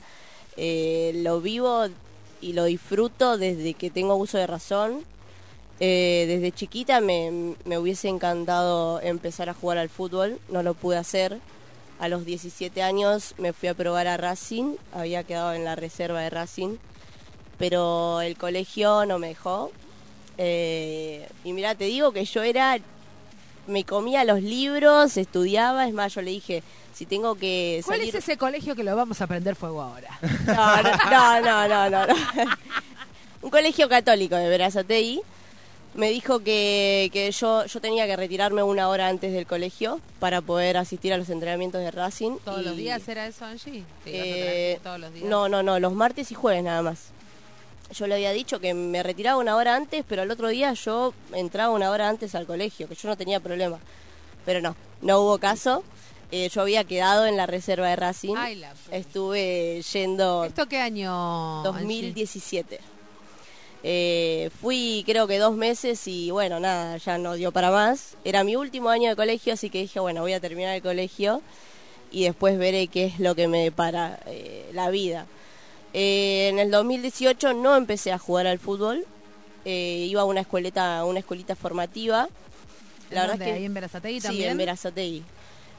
[0.56, 1.86] Eh, lo vivo
[2.40, 5.02] y lo disfruto desde que tengo uso de razón.
[5.80, 10.96] Eh, desde chiquita me, me hubiese encantado empezar a jugar al fútbol, no lo pude
[10.96, 11.38] hacer.
[11.98, 16.20] A los 17 años me fui a probar a Racing, había quedado en la reserva
[16.20, 16.76] de Racing,
[17.58, 19.72] pero el colegio no me dejó.
[20.38, 22.78] Eh, y mira, te digo que yo era,
[23.66, 26.62] me comía los libros, estudiaba, es más, yo le dije,
[26.94, 30.18] si tengo que ¿Cuál es ese colegio que lo vamos a prender fuego ahora?
[30.46, 32.14] No, no, no, no, no, no.
[33.42, 35.20] Un colegio católico de Verazategui
[35.94, 40.40] me dijo que, que yo, yo tenía que retirarme una hora antes del colegio para
[40.40, 42.36] poder asistir a los entrenamientos de Racing.
[42.44, 43.84] ¿Todos los días era eso, Angie?
[44.04, 45.24] ¿Te ibas a Eh, todos los días?
[45.26, 47.10] no, no, no, los martes y jueves nada más.
[47.92, 51.14] Yo le había dicho que me retiraba una hora antes, pero al otro día yo
[51.32, 53.78] entraba una hora antes al colegio, que yo no tenía problema.
[54.44, 55.82] Pero no, no hubo caso.
[56.30, 58.34] Eh, yo había quedado en la reserva de Racing.
[58.36, 58.96] Ay, la puta.
[58.96, 61.60] Estuve yendo ¿Esto qué año?
[61.60, 61.72] Angie?
[61.72, 62.80] 2017.
[63.84, 68.16] Eh, fui creo que dos meses y bueno, nada, ya no dio para más.
[68.24, 71.42] Era mi último año de colegio, así que dije, bueno, voy a terminar el colegio
[72.10, 75.26] y después veré qué es lo que me depara eh, la vida.
[75.94, 79.04] Eh, en el 2018 no empecé a jugar al fútbol,
[79.64, 82.28] eh, iba a una escuelita, una escuelita formativa
[83.10, 84.50] La verdad es que ¿Ahí en Berazategui sí, también?
[84.50, 85.22] en Verazategui.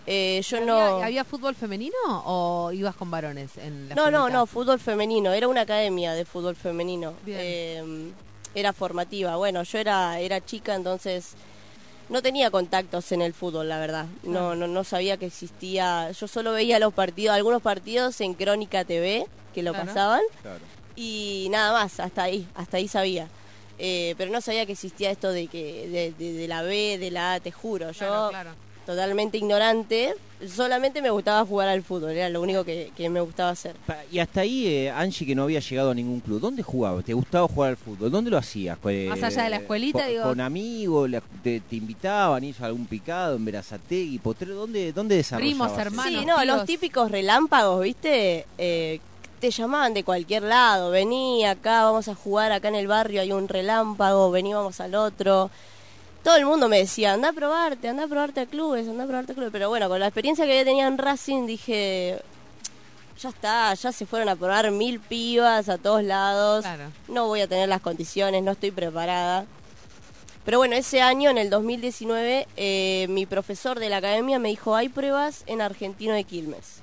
[0.07, 4.17] Eh, yo ¿Había, no ¿Había fútbol femenino o ibas con varones en la No, no,
[4.17, 4.37] escuelita?
[4.39, 5.31] no, fútbol femenino.
[5.33, 7.13] Era una academia de fútbol femenino.
[7.23, 7.37] Bien.
[7.39, 8.11] Eh,
[8.55, 9.35] era formativa.
[9.35, 11.33] Bueno, yo era, era chica, entonces
[12.09, 14.07] no tenía contactos en el fútbol, la verdad.
[14.23, 16.09] No, no, no sabía que existía.
[16.11, 19.87] Yo solo veía los partidos, algunos partidos en Crónica TV que lo Claro.
[19.87, 20.59] pasaban Claro.
[20.95, 23.27] y nada más, hasta ahí, hasta ahí sabía.
[23.77, 27.11] Eh, pero no sabía que existía esto de que de, de- de la B, de
[27.11, 27.91] la A, te juro.
[27.91, 28.49] Yo Claro, claro.
[28.85, 30.15] totalmente ignorante,
[30.53, 33.75] solamente me gustaba jugar al fútbol, era lo único que, que me gustaba hacer.
[34.11, 37.05] Y hasta ahí, eh, Angie, que no había llegado a ningún club, ¿dónde jugabas?
[37.05, 38.11] ¿Te gustaba jugar al fútbol?
[38.11, 38.77] ¿Dónde lo hacías?
[38.85, 40.23] Eh, Más allá de la escuelita, con, digo.
[40.23, 45.71] con amigos, la- te, te invitaban, hizo algún picado en Verazategui, Potrero, ¿dónde, dónde desarrollabas
[45.71, 46.19] Primos, hermanos.
[46.19, 46.45] Sí, no, tíos.
[46.47, 48.45] los típicos relámpagos, ¿viste?
[48.57, 48.99] Eh,
[49.39, 53.31] te llamaban de cualquier lado, vení acá, vamos a jugar acá en el barrio, hay
[53.31, 55.49] un relámpago, vení, vamos al otro.
[56.23, 59.07] Todo el mundo me decía, anda a probarte, anda a probarte a clubes, anda a
[59.07, 59.51] probarte a clubes.
[59.51, 62.21] Pero bueno, con la experiencia que tenía en Racing dije,
[63.19, 66.63] ya está, ya se fueron a probar mil pibas a todos lados.
[66.63, 66.91] Claro.
[67.07, 69.45] No voy a tener las condiciones, no estoy preparada.
[70.45, 74.75] Pero bueno, ese año, en el 2019, eh, mi profesor de la academia me dijo,
[74.75, 76.79] hay pruebas en Argentino de Quilmes.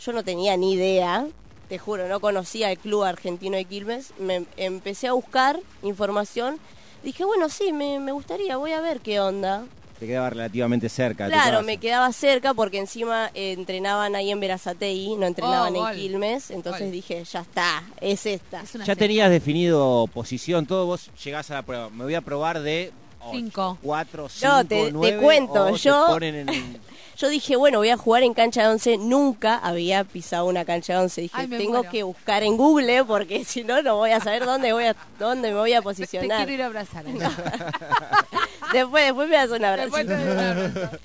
[0.00, 1.26] Yo no tenía ni idea,
[1.68, 4.12] te juro, no conocía el club argentino de Quilmes.
[4.18, 6.58] Me empecé a buscar información.
[7.02, 9.64] Dije, bueno, sí, me, me gustaría, voy a ver qué onda.
[9.98, 11.26] Te quedaba relativamente cerca.
[11.26, 15.96] Claro, me quedaba cerca porque encima eh, entrenaban ahí en Verazategui, no entrenaban Oh, en.
[15.96, 16.50] Quilmes.
[16.52, 18.62] Entonces dije, ya está, es esta.
[18.62, 18.94] Es Ya serie.
[18.96, 21.90] tenías definido posición, todo vos llegás a la prueba.
[21.90, 22.92] Me voy a probar de
[23.32, 23.76] Cinco.
[23.82, 25.18] 4, 5, No, te- te 9.
[25.20, 26.80] cuento, yo- ponen en,
[27.18, 28.96] Yo dije, bueno, voy a jugar en cancha de once.
[28.96, 31.20] Nunca había pisado una cancha de once.
[31.22, 31.90] Dije, Ay, tengo muero.
[31.90, 35.48] que buscar en Google porque si no, no voy a saber dónde voy a, dónde
[35.50, 36.38] me voy a Te posicionar.
[36.38, 37.04] quiero ir a abrazar.
[37.06, 37.26] Angie.
[38.72, 39.96] Después, después me das un abrazo.
[39.96, 40.98] Después te doy un abrazo.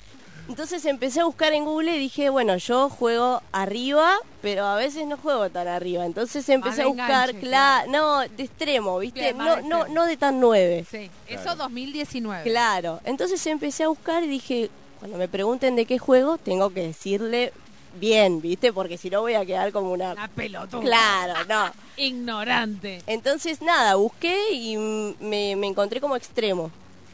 [0.49, 5.07] Entonces empecé a buscar en Google y dije, bueno, yo juego arriba, pero a veces
[5.07, 6.05] no juego tan arriba.
[6.05, 9.21] Entonces empecé de a buscar, enganche, no, de extremo, ¿viste?
[9.21, 10.85] Bien, no, no, no de tan nueve.
[10.91, 12.43] Sí, eso 2019.
[12.43, 12.99] Claro.
[13.05, 14.69] Entonces empecé a buscar y dije,
[15.03, 17.51] cuando me pregunten de qué juego, tengo que decirle
[17.99, 18.71] bien, ¿viste?
[18.71, 20.13] Porque si no voy a quedar como una...
[20.13, 20.79] La pelotuda.
[20.79, 21.73] Claro, no.
[21.97, 23.01] Ignorante.
[23.05, 26.71] Entonces, nada, busqué y mm, me, me encontré como extremo.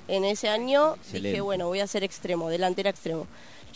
[0.07, 1.29] En ese año Excelente.
[1.29, 3.25] dije, bueno, voy a ser extremo, delantera extremo.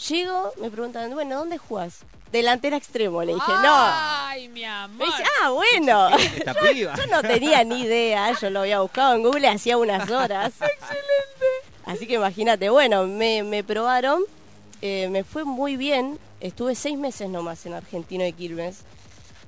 [0.08, 2.02] Llego, me preguntan, bueno, ¿dónde jugás?
[2.32, 3.76] Delantera extremo, le dije, no.
[3.76, 4.98] Ay, mi amor.
[4.98, 6.10] Me dice, ah, bueno.
[6.18, 6.94] esta piba.
[6.96, 10.54] Yo no tenía ni idea, yo lo había buscado en Google hacía unas horas.
[10.62, 11.33] Excelente.
[11.86, 14.22] Así que imagínate, bueno, me, me probaron,
[14.82, 18.78] eh, me fue muy bien, estuve seis meses nomás en Argentino de Quilmes.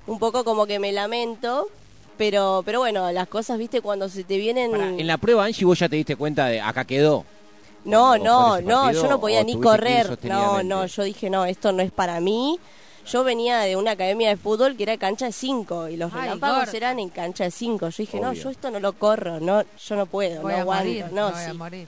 [0.07, 1.67] Un poco como que me lamento,
[2.17, 4.75] pero, pero bueno, las cosas, viste, cuando se te vienen...
[4.99, 7.25] En la prueba, Angie, vos ya te diste cuenta de acá quedó.
[7.85, 10.17] No, ¿O no, no, partido, yo no podía ni correr.
[10.23, 12.59] No, no, yo dije, no, esto no es para mí.
[13.07, 16.21] Yo venía de una academia de fútbol que era cancha de 5 y los Ay,
[16.21, 16.77] relámpagos gorda.
[16.77, 17.89] eran en cancha de 5.
[17.89, 20.61] Yo dije, no, yo esto no lo corro, no, yo no puedo, Voy no a
[20.61, 21.05] aguanto, morir.
[21.11, 21.57] no, voy a sí.
[21.57, 21.87] morir.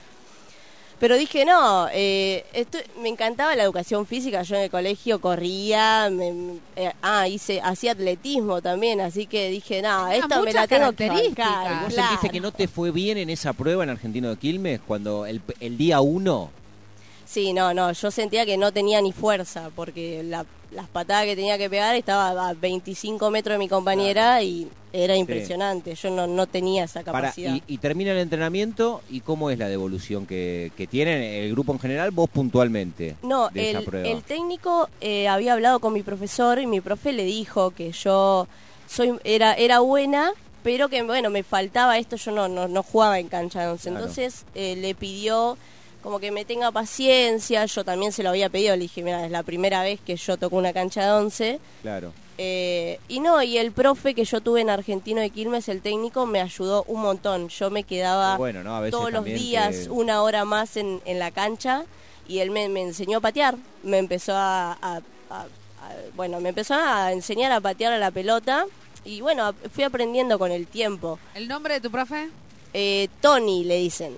[1.00, 6.08] Pero dije, no, eh, esto- me encantaba la educación física, yo en el colegio corría,
[6.10, 10.66] me- eh, ah, hice, hacía atletismo también, así que dije, no, Tenía esto me la
[10.66, 11.84] tengo que bancar.
[11.84, 12.08] ¿Vos claro.
[12.08, 15.40] sentiste que no te fue bien en esa prueba en Argentino de Quilmes cuando el,
[15.60, 16.50] el día uno
[17.28, 21.36] Sí, no, no, yo sentía que no tenía ni fuerza, porque la- las patadas que
[21.36, 26.26] tenía que pegar estaba a 25 metros de mi compañera y era impresionante, yo no,
[26.26, 27.54] no tenía esa Para, capacidad.
[27.54, 31.72] y, y termina el entrenamiento y cómo es la devolución que, que tienen el grupo
[31.72, 34.08] en general, vos puntualmente No, de esa el, prueba.
[34.08, 38.46] el técnico eh, había hablado con mi profesor y mi profe le dijo que yo
[38.88, 43.18] soy era era buena, pero que bueno, me faltaba esto, yo no no, no jugaba
[43.18, 43.90] en cancha de once.
[43.90, 44.06] Claro.
[44.06, 45.58] Entonces eh, le pidió
[46.08, 49.30] como que me tenga paciencia, yo también se lo había pedido, le dije, mira, es
[49.30, 51.60] la primera vez que yo toco una cancha de once.
[51.82, 52.14] Claro.
[52.38, 56.24] Eh, y no, y el profe que yo tuve en Argentino de Quilmes, el técnico,
[56.24, 57.50] me ayudó un montón.
[57.50, 58.74] Yo me quedaba Bueno, ¿no?
[58.74, 61.84] A veces todos los días que- una hora más en, en la cancha
[62.26, 63.56] y él me, me enseñó a patear.
[63.82, 65.46] Me empezó a, a- a- a-
[66.16, 68.64] Bueno, me empezó a enseñar a patear a la pelota
[69.04, 71.18] y bueno, fui aprendiendo con el tiempo.
[71.34, 72.30] ¿El nombre de tu profe?
[72.72, 74.14] Eh, Tony le dicen.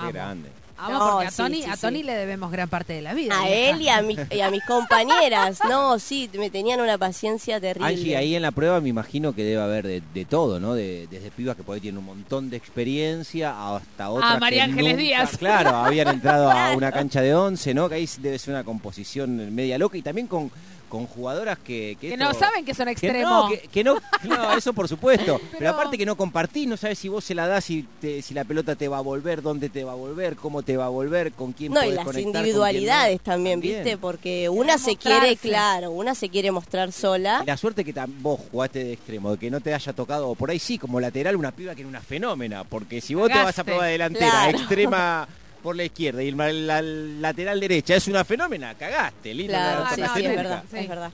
[0.00, 0.50] Qué grande.
[0.80, 1.80] Amo No, porque a Tony, sí, a sí.
[1.82, 3.38] Tony le debemos gran parte de la vida.
[3.40, 5.58] A él y a, mi- y a mis compañeras.
[5.68, 7.86] No, sí, me tenían una paciencia terrible.
[7.88, 10.74] Angie, ahí en la prueba me imagino que debe haber de, de todo, ¿no?
[10.74, 14.64] De, desde pibas que por ahí tienen un montón de experiencia hasta otras Ah, María
[14.64, 15.36] que Ángeles nunca- Díaz.
[15.36, 17.88] Claro, habían entrado a una cancha de once, ¿no?
[17.88, 20.50] Que ahí debe ser una composición media loca y también con,
[20.90, 21.96] con jugadoras que...
[21.98, 23.30] Que esto- no saben que son que extremos.
[23.30, 25.38] no, que, que no, no, eso por supuesto.
[25.38, 28.20] Pero, Pero- aparte que no compartís, no sabes si vos se la das, si, te-
[28.20, 30.84] si la pelota te va a volver, dónde te va a volver, cómo te va
[30.84, 32.38] a volver, con quién No, y podés las conectar, no.
[32.40, 33.96] individualidades también, ¿viste?
[33.96, 37.40] Porque una se quiere, claro, una se quiere mostrar sola.
[37.42, 40.34] Y la suerte que vos jugaste de extremo, de que no te haya tocado, o
[40.34, 42.64] por ahí sí, como lateral, una piba que era una fenómena.
[42.64, 44.58] Porque si vos te vas a probar delantera, Claro.
[44.58, 45.28] extrema
[45.62, 49.34] por la izquierda y el la, lateral derecha es una fenómena, cagaste.
[49.46, 50.78] Claro, la- sí, es verdad, Sí.
[50.78, 51.10] es verdad.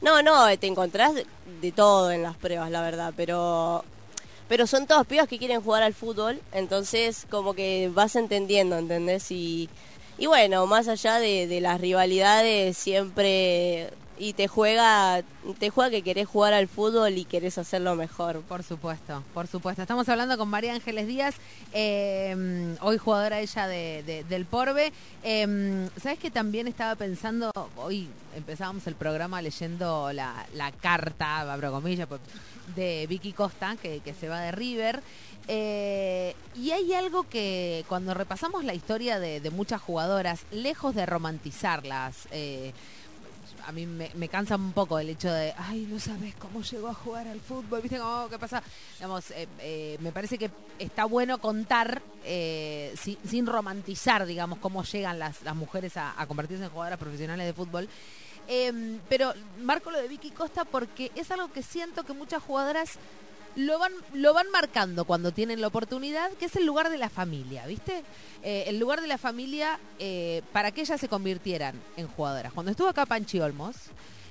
[0.00, 1.26] No, no, te encontrás de,
[1.60, 3.84] de todo en las pruebas, la verdad, pero
[4.48, 9.30] pero son todos pibas que quieren jugar al fútbol, entonces como que vas entendiendo, ¿entendés?
[9.30, 9.68] Y,
[10.16, 15.22] y bueno, más allá de, de las rivalidades, siempre y te juega
[15.58, 18.40] te juega que querés jugar al fútbol y querés hacerlo mejor.
[18.42, 19.82] Por supuesto, por supuesto.
[19.82, 21.34] Estamos hablando con María Ángeles Díaz,
[21.72, 24.92] eh, hoy jugadora ella de, de- del Porbe.
[25.22, 31.72] Eh, ¿Sabes que también estaba pensando, hoy empezábamos el programa leyendo la, la carta, abro
[31.72, 32.08] comillas,
[32.76, 35.00] de Vicky Costa, que, que se va de River.
[35.50, 41.06] Eh, y hay algo que cuando repasamos la historia de, de muchas jugadoras, lejos de
[41.06, 42.72] romantizarlas, eh,
[43.66, 46.94] a mí me, cansa un poco el hecho de, ay, no sabes cómo llegó a
[46.94, 48.62] jugar al fútbol, ¿viste cómo, qué pasa?
[48.98, 54.84] Digamos, eh, eh, me parece que está bueno contar eh, sin, sin romantizar, digamos, cómo
[54.84, 57.88] llegan las, las mujeres a, a convertirse en jugadoras profesionales de fútbol.
[58.50, 62.94] Eh, pero marco lo de Vicky Costa porque es algo que siento que muchas jugadoras
[63.56, 67.08] lo van, lo van marcando cuando tienen la oportunidad, que es el lugar de la
[67.08, 68.02] familia, ¿viste?
[68.42, 72.52] Eh, el lugar de la familia eh, para que ellas se convirtieran en jugadoras.
[72.52, 73.76] Cuando estuvo acá Panchi Olmos,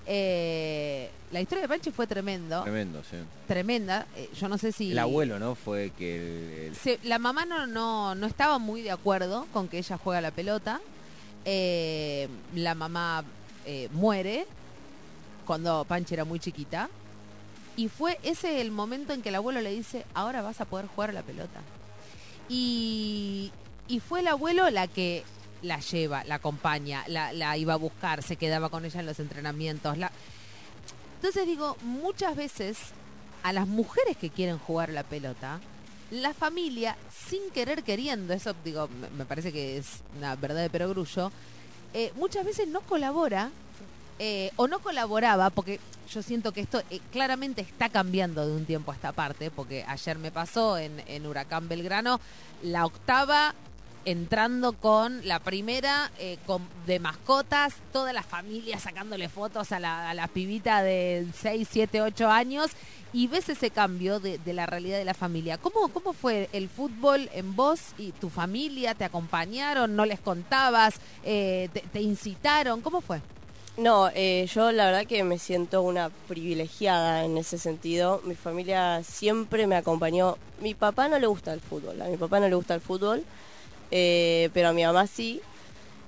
[0.06, 3.18] eh, la historia de Panchi fue tremendo, Tremendo, sí.
[3.48, 4.08] tremenda.
[4.16, 4.92] Eh, yo no sé si...
[4.92, 5.56] El abuelo, ¿no?
[5.56, 9.68] Fue que el- el- Se- la mamá no, no, no estaba muy de acuerdo con
[9.68, 10.80] que ella juega la pelota.
[11.44, 13.24] Eh, la mamá
[13.92, 14.46] muere
[15.46, 16.90] cuando Panchi era muy chiquita.
[17.78, 20.88] Y fue ese el momento en que el abuelo le dice, ahora vas a poder
[20.88, 21.62] jugar la pelota.
[22.50, 23.54] Y,
[23.88, 25.24] y fue el abuelo la que
[25.62, 29.98] la lleva, la acompaña, la, iba a buscar, se quedaba con ella en los entrenamientos.
[29.98, 30.12] La...
[31.16, 32.78] Entonces digo, muchas veces
[33.44, 35.60] a las mujeres que quieren jugar la pelota,
[36.10, 40.70] la familia, sin querer queriendo, eso digo, me, me parece que es una verdad de
[40.70, 41.32] perogrullo,
[41.94, 43.52] eh, muchas veces no colabora
[44.20, 48.66] eh, o no colaboraba, porque yo siento que esto eh, claramente está cambiando de un
[48.66, 52.20] tiempo a esta parte, porque ayer me pasó en, en Huracán Belgrano
[52.64, 53.54] la octava
[54.06, 60.10] entrando con la primera eh, con, de mascotas, toda la familia sacándole fotos a la,
[60.10, 62.72] a la pibita de 6, 7, 8 años
[63.12, 65.58] y ves ese cambio de, de la realidad de la familia.
[65.58, 68.96] ¿Cómo, ¿Cómo fue el fútbol en vos y tu familia?
[68.96, 69.94] ¿Te acompañaron?
[69.98, 71.02] ¿No les contabas?
[71.26, 72.80] Eh, te, te incitaron?
[72.80, 73.22] ¿Cómo fue?
[73.78, 78.22] No, eh, yo la verdad que me siento una privilegiada en ese sentido.
[78.26, 80.36] Mi familia siempre me acompañó.
[80.62, 83.24] Mi papá no le gusta el fútbol, a mi papá no le gusta el fútbol,
[83.92, 85.42] eh, pero a mi mamá sí.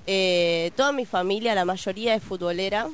[0.08, 2.90] Eh, toda mi familia, la mayoría es futbolera.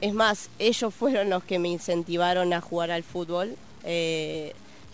[0.00, 3.56] Es más, ellos fueron los que me incentivaron a jugar al fútbol.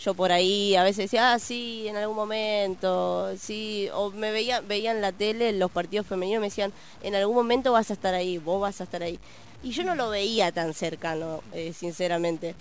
[0.04, 4.66] Yo por ahí a veces decía, ah, sí, en algún momento, sí, o me veían,
[4.66, 6.72] veían la tele, los partidos femeninos, me decían,
[7.04, 9.20] en algún momento vas a estar ahí, vos vas a estar ahí.
[9.62, 12.56] Y yo no lo veía tan cercano, eh, sinceramente.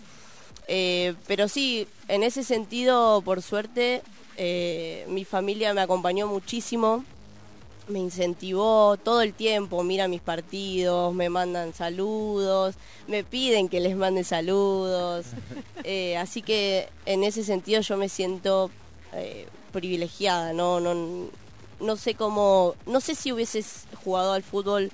[0.68, 4.04] Eh, pero sí, en ese sentido, por suerte,
[4.38, 7.04] eh, mi familia me acompañó muchísimo,
[7.88, 12.76] me incentivó todo el tiempo, mira mis partidos, me mandan saludos,
[13.08, 15.26] me piden que les mande saludos.
[15.84, 18.70] Eh, así que en ese sentido yo me siento
[19.14, 21.28] eh, privilegiada, no, no,
[21.80, 24.92] no sé cómo, no sé si hubieses jugado al fútbol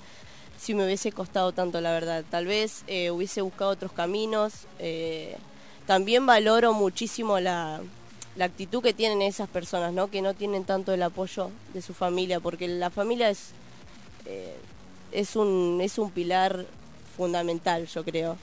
[0.57, 2.23] si me hubiese costado tanto, la verdad.
[2.29, 4.65] Tal vez eh, hubiese buscado otros caminos.
[5.85, 7.81] también valoro muchísimo la,
[8.37, 10.09] la actitud que tienen esas personas, ¿no?
[10.09, 13.49] Que no tienen tanto el apoyo de su familia, porque la familia es,
[14.25, 14.55] eh,
[15.11, 16.65] es, un, es un pilar
[17.17, 18.37] fundamental, yo creo.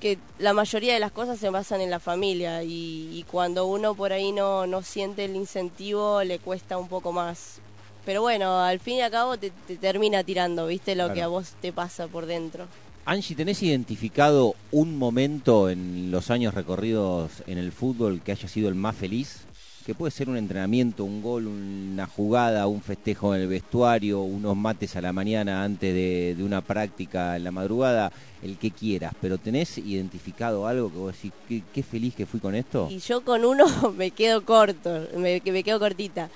[0.00, 3.94] Que la mayoría de las cosas se basan en la familia y, y cuando uno
[3.94, 7.60] por ahí no, no siente el incentivo le cuesta un poco más.
[8.04, 10.94] Pero bueno, al fin y al cabo te, te termina tirando, ¿viste?
[10.94, 11.14] Lo Claro.
[11.14, 12.66] que a vos te pasa por dentro.
[13.06, 18.70] Angie, ¿tenés identificado un momento en los años recorridos en el fútbol que haya sido
[18.70, 19.40] el más feliz?
[19.84, 24.56] Que puede ser un entrenamiento, un gol, una jugada, un festejo en el vestuario, unos
[24.56, 28.10] mates a la mañana antes de, una práctica en la madrugada,
[28.42, 29.12] el que quieras.
[29.20, 32.88] Pero ¿tenés identificado algo que vos decís, qué, feliz que fui con esto?
[32.90, 33.66] Y yo con uno
[33.98, 36.30] me quedo corto, me, me quedo cortita.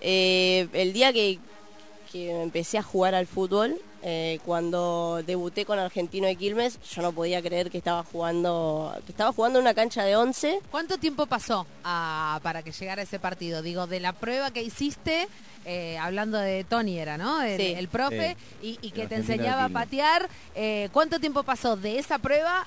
[0.00, 1.38] Eh, el día que,
[2.10, 3.76] que empecé a jugar al fútbol,
[4.06, 9.12] Eh, cuando debuté con Argentino de Quilmes, yo no podía creer que estaba jugando, que
[9.12, 10.60] estaba jugando en una cancha de 11.
[10.70, 13.62] ¿Cuánto tiempo pasó ah, para que llegara ese partido?
[13.62, 15.26] Digo, de la prueba que hiciste,
[15.64, 17.40] eh, hablando de Tony era, ¿no?
[17.40, 17.74] El, Sí.
[17.78, 20.28] el profe, y, que te enseñaba a patear.
[20.54, 22.66] Eh, ¿Cuánto tiempo pasó de esa prueba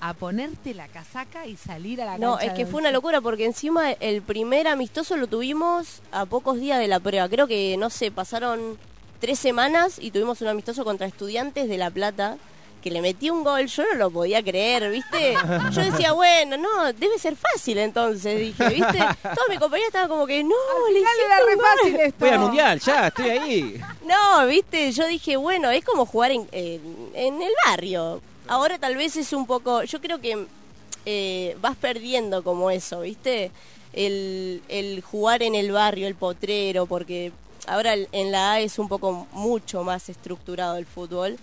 [0.00, 3.44] a ponerte la casaca y salir a la No, es que fue una locura porque
[3.44, 7.28] encima el primer amistoso lo tuvimos a pocos días de la prueba.
[7.28, 8.78] Creo que, no sé, pasaron
[9.20, 12.36] tres semanas y tuvimos un amistoso contra estudiantes de La Plata
[12.82, 15.34] que le metí un gol, yo no lo podía creer, ¿viste?
[15.72, 18.98] Yo decía, bueno, no, debe ser fácil entonces, dije, ¿viste?
[19.22, 20.54] Todos mis compañeros estaban como que, no,
[20.92, 21.64] le Dale, hiciste era un re gol".
[21.82, 22.16] fácil esto.
[22.20, 23.80] Voy al mundial, ya, estoy ahí.
[24.06, 28.20] No, viste, yo dije, bueno, es como jugar en, en- en el barrio.
[28.46, 30.46] Ahora tal vez es un poco, yo creo que
[31.04, 33.50] eh, vas perdiendo como eso, viste,
[33.92, 37.32] el, el jugar en el barrio, el potrero, porque
[37.68, 41.36] ahora en la A es un poco mucho más estructurado el fútbol.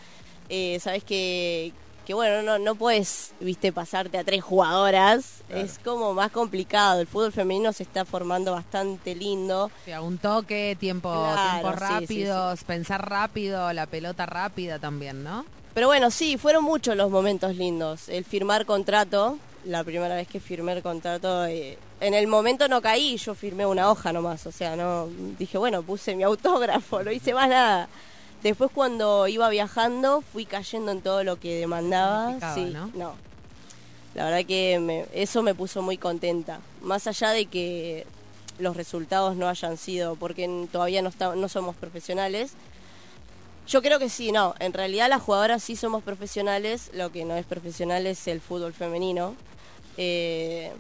[0.50, 1.74] Eh, Sabes que,
[2.06, 7.02] que bueno, no, no puedes, viste, pasarte a tres jugadoras, es como más complicado.
[7.02, 9.66] El fútbol femenino se está formando bastante lindo.
[9.66, 14.80] O sea, un toque, tiempo, Claro, tiempos sí, sí, rápidos, pensar rápido, la pelota rápida
[14.80, 15.46] también, ¿no?
[15.74, 18.08] Pero bueno, sí, fueron muchos los momentos lindos.
[18.08, 22.82] El firmar contrato, la primera vez que firmé el contrato, eh, en el momento no
[22.82, 25.08] caí, yo firmé una hoja nomás, o sea, no
[25.40, 27.88] dije, bueno, puse mi autógrafo, no hice más nada.
[28.44, 32.28] Después cuando iba viajando, fui cayendo en todo lo que demandaba.
[32.54, 33.14] Significaba, sí, ¿no?
[34.14, 36.60] La verdad que me- eso me puso muy contenta.
[36.82, 38.06] Más allá de que
[38.60, 42.52] los resultados no hayan sido, porque todavía no, está- no somos profesionales,
[43.68, 44.54] yo creo que sí, no.
[44.60, 48.74] En realidad las jugadoras sí somos profesionales, lo que no es profesional es el fútbol
[48.74, 49.34] femenino.
[49.98, 50.72] Eh,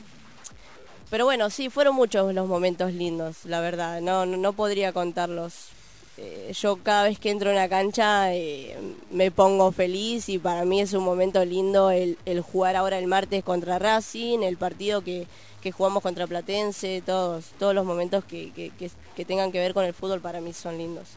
[1.09, 4.01] pero bueno, sí, fueron muchos los momentos lindos, la verdad.
[4.01, 5.69] No, no, podría contarlos.
[6.17, 8.77] Eh, yo cada vez que entro en la cancha eh,
[9.11, 13.07] me pongo feliz y para mí es un momento lindo el, el jugar ahora el
[13.07, 15.27] martes contra Racing, el partido que,
[15.61, 18.71] que jugamos contra Platense, todos, todos los momentos que- que-
[19.15, 21.07] que tengan que ver con el fútbol para mí son lindos.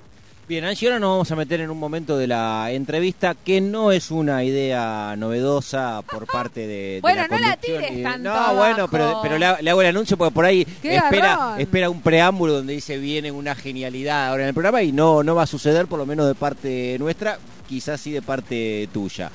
[0.49, 3.93] Bien, Angie, ahora nos vamos a meter en un momento de la entrevista que no
[3.93, 8.55] es una idea novedosa por parte de, de Bueno, no la tires y- tanto No,
[8.55, 11.61] bueno, pero, pero le, hago- le hago el anuncio porque por ahí ¡Qué espera, garrón!
[11.61, 15.35] espera un preámbulo donde dice viene una genialidad ahora en el programa y no, no
[15.35, 17.39] va a suceder por lo menos de parte nuestra,
[17.69, 19.31] quizás sí de parte tuya.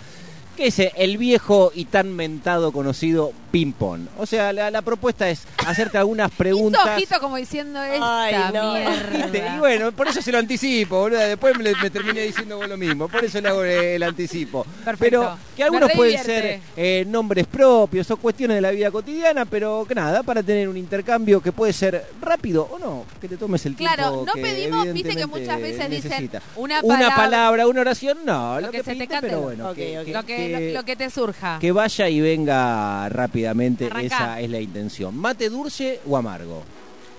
[0.58, 4.02] ¿Qué es el viejo y tan mentado conocido ping-pong?
[4.20, 6.86] O sea, la, la propuesta es hacerte algunas preguntas.
[6.96, 9.56] ojito como diciendo esta Ay, mierda.
[9.56, 11.20] Y bueno, por eso se lo anticipo, boludo.
[11.20, 13.08] Después me, me terminé diciendo vos lo mismo.
[13.08, 14.64] Por eso le hago el anticipo.
[14.86, 14.98] Perfecto.
[15.00, 19.86] Pero que algunos pueden ser eh, nombres propios o cuestiones de la vida cotidiana, pero
[19.88, 23.66] que nada, para tener un intercambio que puede ser rápido o no, que te tomes
[23.66, 23.96] el tiempo.
[23.96, 26.42] Claro, no que pedimos, viste que muchas veces dicen necesita.
[26.56, 29.28] una Una palabra, palabra, una oración, no, Lo lo, que que, se te pinte, cante.
[29.30, 30.06] pero bueno, Ok, que, ok.
[30.06, 31.58] que- lo que, que- lo, lo que te surja.
[31.60, 35.16] que vaya y venga rápidamente, esa es la intención.
[35.18, 36.64] ¿Mate dulce o amargo?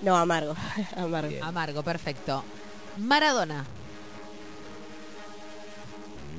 [0.02, 0.54] No, amargo,
[0.96, 1.28] amargo.
[1.30, 1.42] Bien.
[1.42, 2.44] Amargo, perfecto.
[2.98, 3.64] Maradona.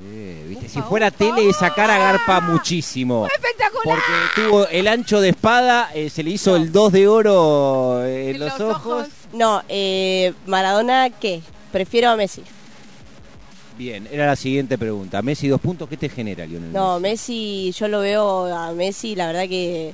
[0.07, 0.65] Eh, ¿viste?
[0.67, 1.17] Ufa, Si fuera ufa.
[1.17, 3.25] tele, esa cara garpa muchísimo.
[3.35, 3.83] Espectacular.
[3.83, 8.29] Porque tuvo el ancho de espada, eh, se le hizo el 2 de oro eh,
[8.29, 9.07] en En los, ojos.
[9.33, 11.41] No, eh, Maradona, ¿qué?
[11.71, 12.43] Prefiero a Messi.
[13.77, 15.21] Bien, era la siguiente pregunta.
[15.21, 17.73] Messi, dos puntos, ¿qué te genera, Lionel No, Messi?
[17.77, 19.93] Yo lo veo a Messi, la verdad que...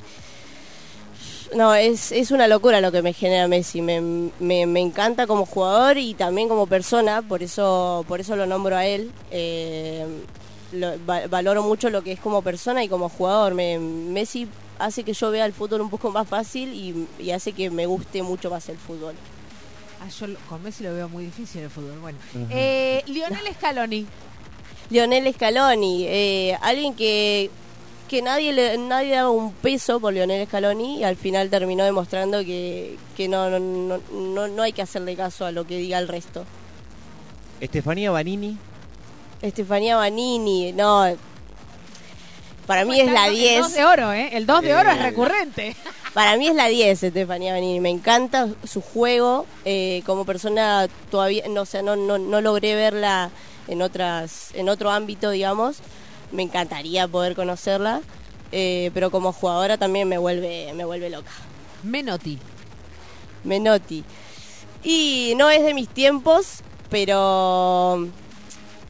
[1.56, 3.82] No, es, es una locura lo que me genera Messi.
[3.82, 4.00] Me,
[4.40, 8.78] me, me encanta como jugador y también como persona, por eso, por eso lo nombro
[8.78, 9.12] a él.
[9.32, 10.06] Eh,
[10.72, 13.54] lo- va- valoro mucho lo que es como persona y como jugador.
[13.54, 14.48] Me- Messi
[14.80, 17.86] hace que yo vea el fútbol un poco más fácil y, y hace que me
[17.86, 19.16] guste mucho más el fútbol.
[20.04, 22.00] Ah, yo lo- con Messi lo veo muy difícil el fútbol.
[22.00, 22.18] Bueno,
[22.50, 24.06] eh, Lionel Scaloni.
[24.90, 27.50] Lionel Scaloni, eh, alguien que,
[28.10, 32.40] que nadie le, nadie daba un peso por Lionel Scaloni y al final terminó demostrando
[32.44, 36.00] que, que no, no, no, no, no hay que hacerle caso a lo que diga
[36.00, 36.46] el resto.
[37.60, 38.58] Estefanía Banini.
[39.42, 41.06] Estefanía Banini, no.
[42.66, 43.60] Para mí es la El 10.
[43.62, 44.30] 2 de oro, ¿eh?
[44.34, 45.04] El 2 de oro es Eh.
[45.04, 45.76] recurrente.
[46.14, 47.80] Para mí es la 10 Estefanía Banini.
[47.80, 49.46] Me encanta su juego.
[49.66, 53.32] eh, como persona todavía, no, o sea, no, no, no logré verla
[53.68, 55.78] en otras, en otro ámbito, digamos.
[56.32, 58.02] Me encantaría poder conocerla.
[58.52, 61.32] eh, pero como jugadora también me vuelve, me vuelve loca.
[61.84, 62.38] Menotti.
[63.46, 64.04] Menotti.
[64.84, 68.08] Y no es de mis tiempos, pero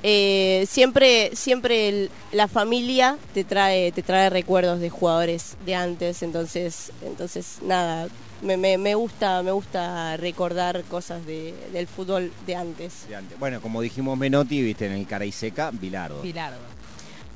[0.03, 6.23] Eh, siempre, siempre el- la familia te trae, te trae recuerdos de jugadores de antes,
[6.23, 8.07] entonces, entonces nada,
[8.41, 13.07] me, me, me gusta, me gusta recordar cosas de, del fútbol de antes.
[13.07, 13.37] De antes.
[13.37, 16.21] Bueno, como dijimos Menotti, viste, en el cara y seca, Bilardo.
[16.23, 16.57] Bilardo.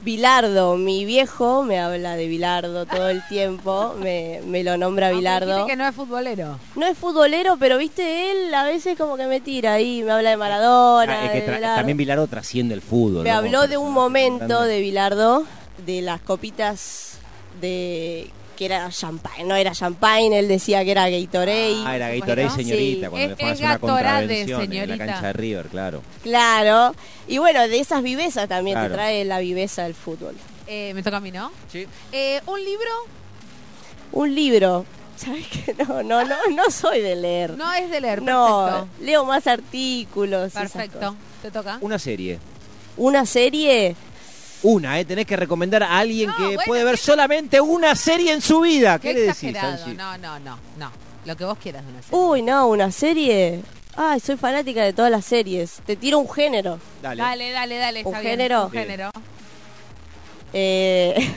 [0.03, 5.65] Bilardo, mi viejo me habla de Bilardo todo el tiempo, me, me lo nombra Bilardo.
[5.65, 6.59] que no es futbolero.
[6.75, 10.29] No es futbolero, pero viste, él a veces como que me tira ahí, me habla
[10.29, 11.21] de Maradona.
[11.21, 11.75] Ah, es que de tra- Bilardo.
[11.77, 13.23] también Bilardo trasciende el fútbol.
[13.23, 13.37] Me ¿no?
[13.37, 15.43] habló de un momento de Bilardo,
[15.87, 17.17] de las copitas
[17.59, 21.83] de que era champagne, no era champagne, él decía que era Gatorade.
[21.85, 23.09] Ah, era Gatorade señorita, Sí.
[23.11, 25.05] cuando le una Gatorade, contravención en la señorita.
[25.05, 26.01] cancha de River, claro.
[26.23, 26.95] Claro.
[27.27, 28.89] Y bueno, de esas vivezas también Claro.
[28.89, 30.35] te trae la viveza del fútbol.
[30.67, 31.51] Eh, me toca a mí, ¿no?
[31.71, 31.85] Sí.
[32.11, 32.89] Eh, ¿Un libro?
[34.11, 34.85] Un libro.
[35.15, 35.73] ¿Sabes qué?
[35.87, 37.51] No, no, no, no soy de leer.
[37.57, 39.05] No es de leer, No, perfecto.
[39.05, 40.47] leo más artículos.
[40.47, 40.99] esas Perfecto.
[40.99, 41.13] cosas.
[41.41, 41.77] ¿Te toca?
[41.81, 42.39] Una serie.
[42.97, 43.95] Una serie.
[44.67, 45.05] Una, ¿eh?
[45.05, 48.41] Tenés que recomendar a alguien No, que bueno, puede ver ¿qué- solamente una serie en
[48.41, 48.97] su vida.
[48.99, 49.83] Qué ¿Qué, le decís, exagerado.
[49.83, 49.93] Angie?
[49.95, 50.91] No, no, no, no.
[51.25, 52.17] Lo que vos quieras de una serie.
[52.19, 53.61] Uy, no, una serie.
[53.95, 55.81] Ay, soy fanática de todas las series.
[55.85, 56.79] Te tiro un género.
[57.01, 57.21] Dale.
[57.21, 57.99] Dale, dale, dale.
[58.01, 58.31] ¿Un está bien.
[58.31, 58.65] género?
[58.65, 59.11] Un género.
[60.53, 61.31] Eh,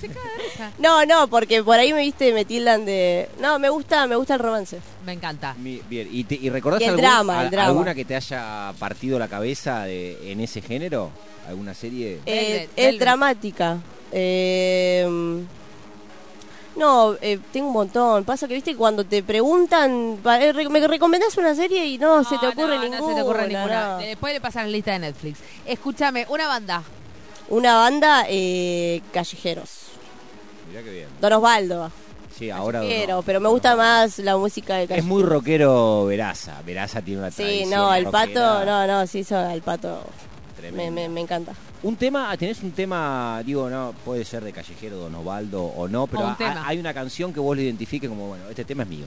[0.78, 3.28] no, no, porque por ahí me viste, me tildan de.
[3.40, 4.78] No, me gusta, me gusta el romance.
[5.04, 5.54] Me encanta.
[5.54, 7.68] Mi- Bien, ¿y, te- y recordás Y el algún- drama, el a- drama.
[7.68, 11.10] alguna que te haya partido la cabeza de, en ese género?
[11.48, 12.20] ¿Alguna serie?
[12.26, 13.78] Eh, es dramática.
[14.12, 15.06] Eh,
[16.76, 18.24] no, eh, tengo un montón.
[18.24, 22.76] Pasa que, viste, cuando te preguntan, me recomendás una serie y no, se te ocurre
[22.76, 23.00] no, ninguna.
[23.00, 23.88] No se te ocurre ninguna.
[23.92, 23.98] no.
[23.98, 25.38] Después le pasas la lista de Netflix.
[25.66, 26.82] Escúchame, una banda.
[27.48, 29.70] Una banda, eh, Callejeros.
[30.70, 31.08] Mirá qué bien.
[31.20, 31.92] Don Osvaldo.
[32.36, 32.80] Sí, ahora.
[32.80, 33.22] Pero, no.
[33.22, 35.08] pero me gusta más la música de Es Callejeros.
[35.08, 36.60] muy rockero Veraza.
[36.62, 40.00] Veraza tiene una Sí, no, el rockera pato, no, no, sí, eso, el pato.
[40.72, 41.54] Me, me, me encanta.
[41.82, 46.06] Un tema, tenés un tema, digo, no, puede ser de Callejero, Don Osvaldo o no,
[46.06, 49.06] pero un hay una canción que vos lo identifiques como, bueno, este tema es mío.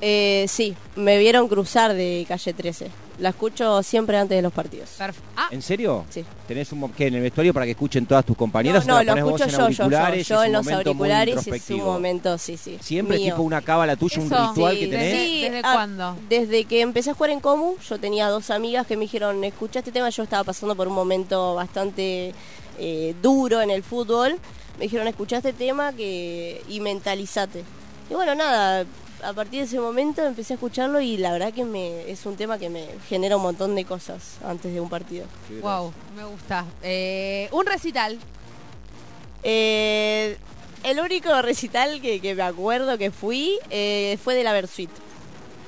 [0.00, 2.90] Eh, sí, me vieron cruzar de calle 13.
[3.18, 4.90] La escucho siempre antes de los partidos.
[5.36, 6.04] Ah, ¿En serio?
[6.08, 6.24] Sí.
[6.46, 8.86] ¿Tenés un qué, en el vestuario para que escuchen todas tus compañeras?
[8.86, 9.88] no, no, lo escucho en yo, yo,
[10.22, 12.78] yo, en un los auriculares y es un momento, sí, sí.
[12.80, 13.32] Siempre mío.
[13.32, 14.48] tipo una cábala tuya, un Eso.
[14.48, 15.12] ritual Sí, que tenés.
[15.12, 15.40] Sí.
[15.42, 16.16] ¿Desde ah, cuándo?
[16.28, 19.80] Desde que empecé a jugar en Comu, yo tenía dos amigas que me dijeron, escucha
[19.80, 22.17] este tema, yo estaba pasando por un momento bastante
[22.78, 24.38] eh, duro en el fútbol.
[24.78, 27.64] Me dijeron, escucha este tema que y mentalizate.
[28.10, 28.86] Y bueno, nada,
[29.24, 32.36] a partir de ese momento empecé a escucharlo y la verdad que me es un
[32.36, 35.26] tema que me genera un montón de cosas antes de un partido.
[35.62, 36.64] wow, me gusta.
[36.82, 38.18] Eh, un recital.
[39.42, 40.36] Eh,
[40.84, 44.90] el único recital que, que me acuerdo que fui eh, fue de la Versuit,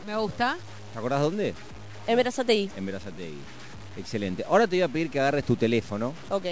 [0.07, 0.57] Me gusta.
[0.93, 1.55] ¿Te acordás dónde?
[2.07, 2.71] en Verazategui.
[2.77, 3.39] En Verazategui.
[4.01, 4.45] Excelente.
[4.49, 6.13] Ahora te voy a pedir que agarres tu teléfono.
[6.31, 6.47] Ok.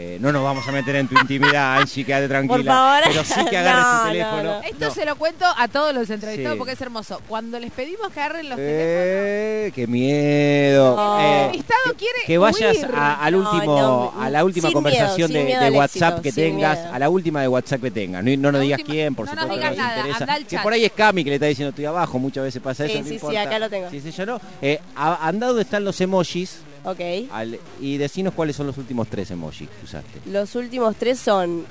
[0.00, 2.56] Eh, no nos vamos a meter en tu intimidad, Angie, quédate tranquila.
[2.56, 3.00] Por favor.
[3.04, 4.42] Pero sí que agarres No, tu no, teléfono.
[4.44, 4.62] no.
[4.62, 4.90] Esto No.
[4.94, 6.58] se lo cuento a todos los entrevistados Sí.
[6.58, 7.20] porque es hermoso.
[7.26, 10.94] Cuando les pedimos que agarren los Eh, ¡Qué miedo!
[10.94, 11.18] No.
[11.50, 11.64] el Eh,
[11.96, 13.80] quiere que vayas a, al No, último,
[14.14, 16.78] no, a la última sin conversación miedo, de, miedo de al WhatsApp éxito, que tengas,
[16.78, 16.94] miedo.
[16.94, 18.22] a la última de WhatsApp que tengas.
[18.22, 20.08] No, no nos La digas última- quién, por no nos supuesto, digas no nos nada,
[20.08, 20.32] interesa.
[20.34, 22.84] al Que por ahí es Cami que le está diciendo estoy abajo, muchas veces pasa
[22.86, 22.98] Sí, eso.
[23.00, 23.42] no sí, sí, importa.
[23.42, 23.90] acá lo tengo.
[23.90, 24.40] Sí, sí, yo no.
[24.62, 27.00] Eh, a- anda donde están los emojis Ok.
[27.30, 30.20] al- y decinos cuáles son los últimos tres emojis que usaste.
[30.26, 31.64] Los últimos tres son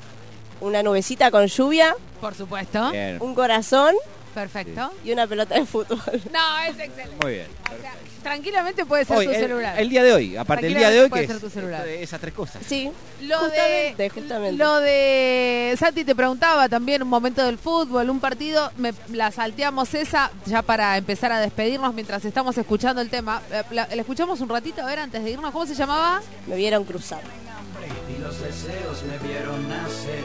[0.61, 2.91] una nubecita con lluvia, Por supuesto.
[2.91, 3.17] Bien.
[3.21, 3.93] un corazón
[4.41, 4.91] Perfecto.
[5.03, 5.99] y una pelota de fútbol.
[6.31, 7.15] No, es excelente.
[7.23, 7.47] Muy bien.
[7.65, 9.79] O sea, tranquilamente puede ser Hoy, tu el, celular.
[9.79, 11.83] el día de hoy, aparte del día de hoy, que puede es ser tu celular.
[11.85, 12.61] de esas tres cosas.
[12.67, 14.57] Sí, Lo justamente, de, justamente.
[14.57, 19.93] lo de Santi te preguntaba también un momento del fútbol, un partido, me, la salteamos
[19.93, 23.41] esa ya para empezar a despedirnos mientras estamos escuchando el tema.
[23.51, 26.21] Eh, La, la escuchamos un ratito, a ver, antes de irnos, ¿cómo se llamaba?
[26.47, 27.21] Me vieron cruzar.
[28.15, 30.23] y los deseos me vieron nacer,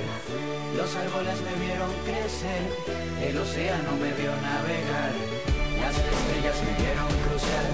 [0.83, 2.63] los árboles me vieron crecer,
[3.23, 5.13] el océano me vio navegar,
[5.81, 7.71] las estrellas me vieron cruzar,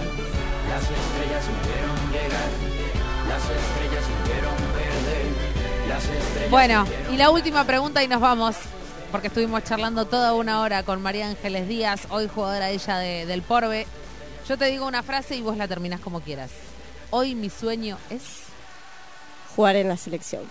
[0.68, 2.50] las estrellas me vieron llegar,
[3.28, 8.56] las estrellas me vieron perder, las estrellas Bueno, y la última pregunta y nos vamos,
[9.10, 13.40] porque estuvimos charlando toda una hora con María Ángeles Díaz, hoy jugadora ella de- del
[13.40, 13.86] Porbe.
[14.46, 16.50] Yo te digo una frase y vos la terminás como quieras.
[17.10, 18.22] Hoy mi sueño es...
[19.56, 20.42] Jugar en la selección.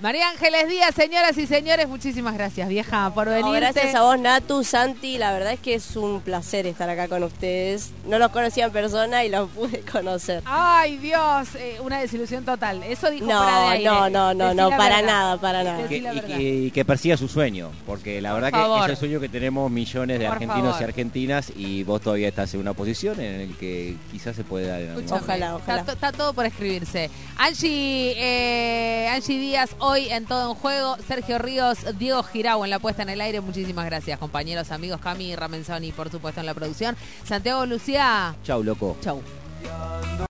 [0.00, 3.44] María Ángeles Díaz, señoras y señores, muchísimas gracias, vieja, por venir.
[3.46, 5.18] No, gracias a vos, Natu, Santi.
[5.18, 7.90] La verdad es que es un placer estar acá con ustedes.
[8.06, 10.42] No los conocía en persona y los pude conocer.
[10.44, 12.80] Ay, Dios, eh, una desilusión total.
[12.84, 13.84] Eso dijo de No, aire.
[13.86, 15.12] no, no, no, Decí no, la para verdad.
[15.12, 15.88] nada, para nada.
[15.88, 18.78] Que- y, que- y que persiga su sueño, porque la Por verdad favor.
[18.78, 20.80] que es el sueño que tenemos millones de Por argentinos favor.
[20.80, 24.68] y argentinas y vos todavía estás en una posición en la que quizás se puede
[24.68, 25.84] dar en algún Ojalá, Está, ojalá.
[25.84, 27.10] to- está todo por escribirse.
[27.36, 30.96] Angie, eh, Angie Díaz, hoy en Todo en Juego.
[31.06, 33.40] Sergio Ríos, Diego Girau en la puesta en el aire.
[33.40, 35.00] Muchísimas gracias, compañeros, amigos.
[35.00, 36.96] Cami Ramenzoni, por supuesto, en la producción.
[37.24, 38.96] Santiago Lucía, Chau, loco.
[39.00, 39.22] chau.